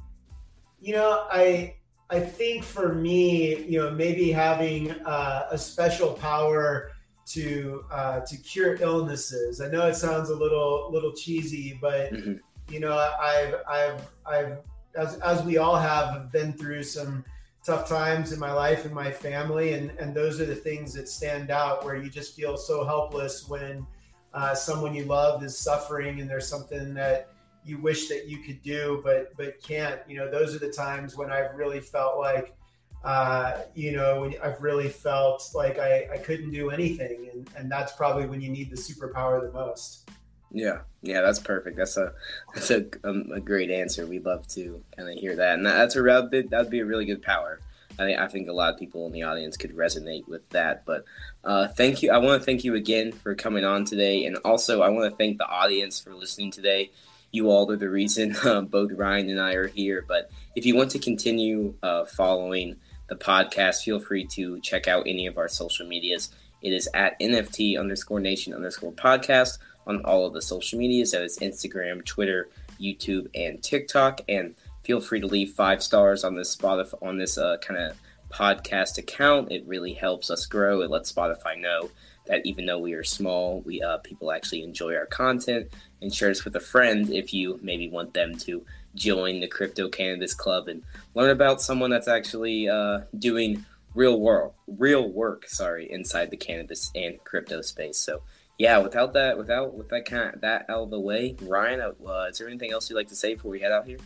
you 0.81 0.93
know, 0.93 1.25
I 1.31 1.75
I 2.09 2.19
think 2.19 2.63
for 2.63 2.93
me, 2.93 3.63
you 3.63 3.79
know, 3.79 3.91
maybe 3.91 4.31
having 4.31 4.91
uh, 4.91 5.47
a 5.49 5.57
special 5.57 6.13
power 6.13 6.91
to 7.27 7.85
uh, 7.91 8.19
to 8.21 8.37
cure 8.37 8.75
illnesses. 8.81 9.61
I 9.61 9.69
know 9.69 9.87
it 9.87 9.95
sounds 9.95 10.29
a 10.29 10.35
little 10.35 10.89
little 10.91 11.13
cheesy, 11.13 11.77
but 11.79 12.11
mm-hmm. 12.11 12.33
you 12.67 12.79
know, 12.79 12.97
I've 12.97 13.55
I've 13.69 14.01
I've 14.25 14.57
as 14.95 15.17
as 15.19 15.43
we 15.43 15.57
all 15.57 15.77
have 15.77 16.31
been 16.31 16.53
through 16.53 16.83
some 16.83 17.23
tough 17.63 17.87
times 17.87 18.31
in 18.31 18.39
my 18.39 18.51
life 18.51 18.85
and 18.85 18.93
my 18.93 19.11
family 19.11 19.73
and 19.73 19.91
and 19.99 20.15
those 20.15 20.41
are 20.41 20.45
the 20.45 20.55
things 20.55 20.93
that 20.95 21.07
stand 21.07 21.51
out 21.51 21.85
where 21.85 21.95
you 21.95 22.09
just 22.09 22.35
feel 22.35 22.57
so 22.57 22.83
helpless 22.83 23.47
when 23.47 23.85
uh, 24.33 24.55
someone 24.55 24.95
you 24.95 25.05
love 25.05 25.43
is 25.43 25.55
suffering 25.55 26.21
and 26.21 26.29
there's 26.29 26.47
something 26.47 26.91
that 26.95 27.29
you 27.63 27.77
wish 27.77 28.07
that 28.07 28.27
you 28.27 28.37
could 28.39 28.61
do 28.61 29.01
but 29.03 29.35
but 29.37 29.61
can't 29.61 29.99
you 30.07 30.17
know 30.17 30.29
those 30.29 30.55
are 30.55 30.59
the 30.59 30.71
times 30.71 31.15
when 31.15 31.31
i've 31.31 31.53
really 31.55 31.79
felt 31.79 32.17
like 32.17 32.55
uh, 33.03 33.61
you 33.73 33.91
know 33.91 34.21
when 34.21 34.35
i've 34.43 34.61
really 34.61 34.87
felt 34.87 35.43
like 35.55 35.79
I, 35.79 36.07
I 36.13 36.17
couldn't 36.17 36.51
do 36.51 36.69
anything 36.69 37.29
and 37.33 37.49
and 37.57 37.71
that's 37.71 37.93
probably 37.93 38.27
when 38.27 38.41
you 38.41 38.49
need 38.49 38.69
the 38.69 38.75
superpower 38.75 39.41
the 39.41 39.51
most 39.51 40.07
yeah, 40.53 40.79
yeah, 41.01 41.21
that's 41.21 41.39
perfect. 41.39 41.77
That's 41.77 41.97
a 41.97 42.13
that's 42.53 42.71
a, 42.71 42.85
um, 43.03 43.31
a 43.33 43.39
great 43.39 43.71
answer. 43.71 44.05
We'd 44.05 44.25
love 44.25 44.47
to 44.49 44.83
kind 44.95 45.09
of 45.09 45.15
hear 45.15 45.35
that, 45.35 45.55
and 45.55 45.65
that's 45.65 45.95
a 45.95 46.27
big, 46.29 46.49
that'd 46.49 46.69
be 46.69 46.79
a 46.79 46.85
really 46.85 47.05
good 47.05 47.21
power. 47.21 47.59
I 47.97 48.03
think 48.03 48.19
I 48.19 48.27
think 48.27 48.49
a 48.49 48.53
lot 48.53 48.73
of 48.73 48.79
people 48.79 49.05
in 49.07 49.13
the 49.13 49.23
audience 49.23 49.55
could 49.55 49.75
resonate 49.75 50.27
with 50.27 50.47
that. 50.49 50.85
But 50.85 51.05
uh, 51.43 51.69
thank 51.69 52.03
you. 52.03 52.11
I 52.11 52.17
want 52.17 52.41
to 52.41 52.45
thank 52.45 52.63
you 52.63 52.75
again 52.75 53.11
for 53.11 53.33
coming 53.33 53.63
on 53.63 53.85
today, 53.85 54.25
and 54.25 54.37
also 54.37 54.81
I 54.81 54.89
want 54.89 55.09
to 55.09 55.15
thank 55.15 55.37
the 55.37 55.47
audience 55.47 55.99
for 55.99 56.13
listening 56.13 56.51
today. 56.51 56.91
You 57.31 57.49
all 57.49 57.71
are 57.71 57.77
the 57.77 57.89
reason 57.89 58.35
uh, 58.43 58.61
both 58.61 58.91
Ryan 58.91 59.29
and 59.29 59.41
I 59.41 59.53
are 59.53 59.67
here. 59.67 60.03
But 60.07 60.29
if 60.55 60.65
you 60.65 60.75
want 60.75 60.91
to 60.91 60.99
continue 60.99 61.75
uh, 61.81 62.05
following 62.05 62.77
the 63.07 63.15
podcast, 63.15 63.83
feel 63.83 63.99
free 63.99 64.25
to 64.27 64.59
check 64.61 64.87
out 64.87 65.07
any 65.07 65.27
of 65.27 65.37
our 65.37 65.47
social 65.47 65.87
medias. 65.87 66.29
It 66.61 66.73
is 66.73 66.87
at 66.93 67.19
NFT 67.19 67.79
underscore 67.79 68.19
nation 68.19 68.53
underscore 68.53 68.91
podcast 68.91 69.57
on 69.87 70.03
all 70.05 70.25
of 70.25 70.33
the 70.33 70.41
social 70.41 70.77
medias. 70.77 71.11
That 71.11 71.23
is 71.23 71.39
Instagram, 71.39 72.05
Twitter, 72.05 72.49
YouTube, 72.79 73.27
and 73.33 73.61
TikTok. 73.61 74.21
And 74.29 74.55
feel 74.83 75.01
free 75.01 75.19
to 75.21 75.27
leave 75.27 75.51
five 75.51 75.81
stars 75.81 76.23
on 76.23 76.35
this 76.35 76.55
Spotify 76.55 77.01
on 77.01 77.17
this 77.17 77.37
uh, 77.37 77.57
kind 77.57 77.79
of 77.79 77.97
podcast 78.29 78.97
account. 78.97 79.51
It 79.51 79.65
really 79.67 79.93
helps 79.93 80.29
us 80.29 80.45
grow. 80.45 80.81
It 80.81 80.89
lets 80.89 81.11
Spotify 81.11 81.59
know 81.59 81.89
that 82.25 82.45
even 82.45 82.65
though 82.65 82.79
we 82.79 82.93
are 82.93 83.03
small, 83.03 83.61
we 83.61 83.81
uh, 83.81 83.97
people 83.97 84.31
actually 84.31 84.63
enjoy 84.63 84.95
our 84.95 85.05
content. 85.05 85.67
And 86.01 86.13
share 86.13 86.29
this 86.29 86.43
with 86.43 86.55
a 86.55 86.59
friend 86.59 87.11
if 87.11 87.33
you 87.33 87.59
maybe 87.61 87.89
want 87.89 88.13
them 88.13 88.35
to 88.39 88.65
join 88.95 89.39
the 89.39 89.47
Crypto 89.47 89.87
Cannabis 89.87 90.33
Club 90.33 90.67
and 90.67 90.83
learn 91.13 91.29
about 91.29 91.61
someone 91.61 91.91
that's 91.91 92.07
actually 92.07 92.67
uh, 92.67 93.01
doing 93.19 93.65
real 93.93 94.19
world, 94.19 94.53
real 94.67 95.09
work. 95.09 95.47
Sorry, 95.47 95.91
inside 95.91 96.31
the 96.31 96.37
cannabis 96.37 96.91
and 96.95 97.23
crypto 97.23 97.61
space. 97.61 97.97
So 97.97 98.21
yeah, 98.57 98.77
without 98.77 99.13
that, 99.13 99.37
without 99.37 99.73
with 99.73 99.89
that 99.89 100.05
kind 100.05 100.33
of, 100.33 100.41
that 100.41 100.65
out 100.69 100.83
of 100.83 100.89
the 100.89 100.99
way, 100.99 101.35
Ryan, 101.41 101.81
uh, 101.81 102.27
is 102.29 102.37
there 102.37 102.47
anything 102.47 102.71
else 102.71 102.89
you'd 102.89 102.95
like 102.95 103.07
to 103.07 103.15
say 103.15 103.33
before 103.33 103.51
we 103.51 103.59
head 103.59 103.71
out 103.71 103.87
here? 103.87 103.97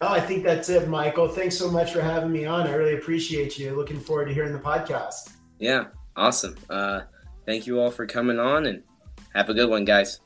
Oh, 0.00 0.08
I 0.08 0.20
think 0.20 0.44
that's 0.44 0.68
it, 0.68 0.88
Michael. 0.88 1.28
Thanks 1.28 1.56
so 1.56 1.70
much 1.70 1.92
for 1.92 2.02
having 2.02 2.30
me 2.30 2.44
on. 2.44 2.66
I 2.66 2.74
really 2.74 2.94
appreciate 2.94 3.58
you. 3.58 3.74
Looking 3.74 3.98
forward 3.98 4.26
to 4.26 4.34
hearing 4.34 4.52
the 4.52 4.58
podcast. 4.58 5.32
Yeah, 5.58 5.86
awesome. 6.16 6.56
Uh, 6.68 7.02
thank 7.44 7.66
you 7.66 7.80
all 7.80 7.90
for 7.90 8.06
coming 8.06 8.38
on, 8.38 8.66
and 8.66 8.82
have 9.34 9.48
a 9.48 9.54
good 9.54 9.70
one, 9.70 9.84
guys. 9.84 10.20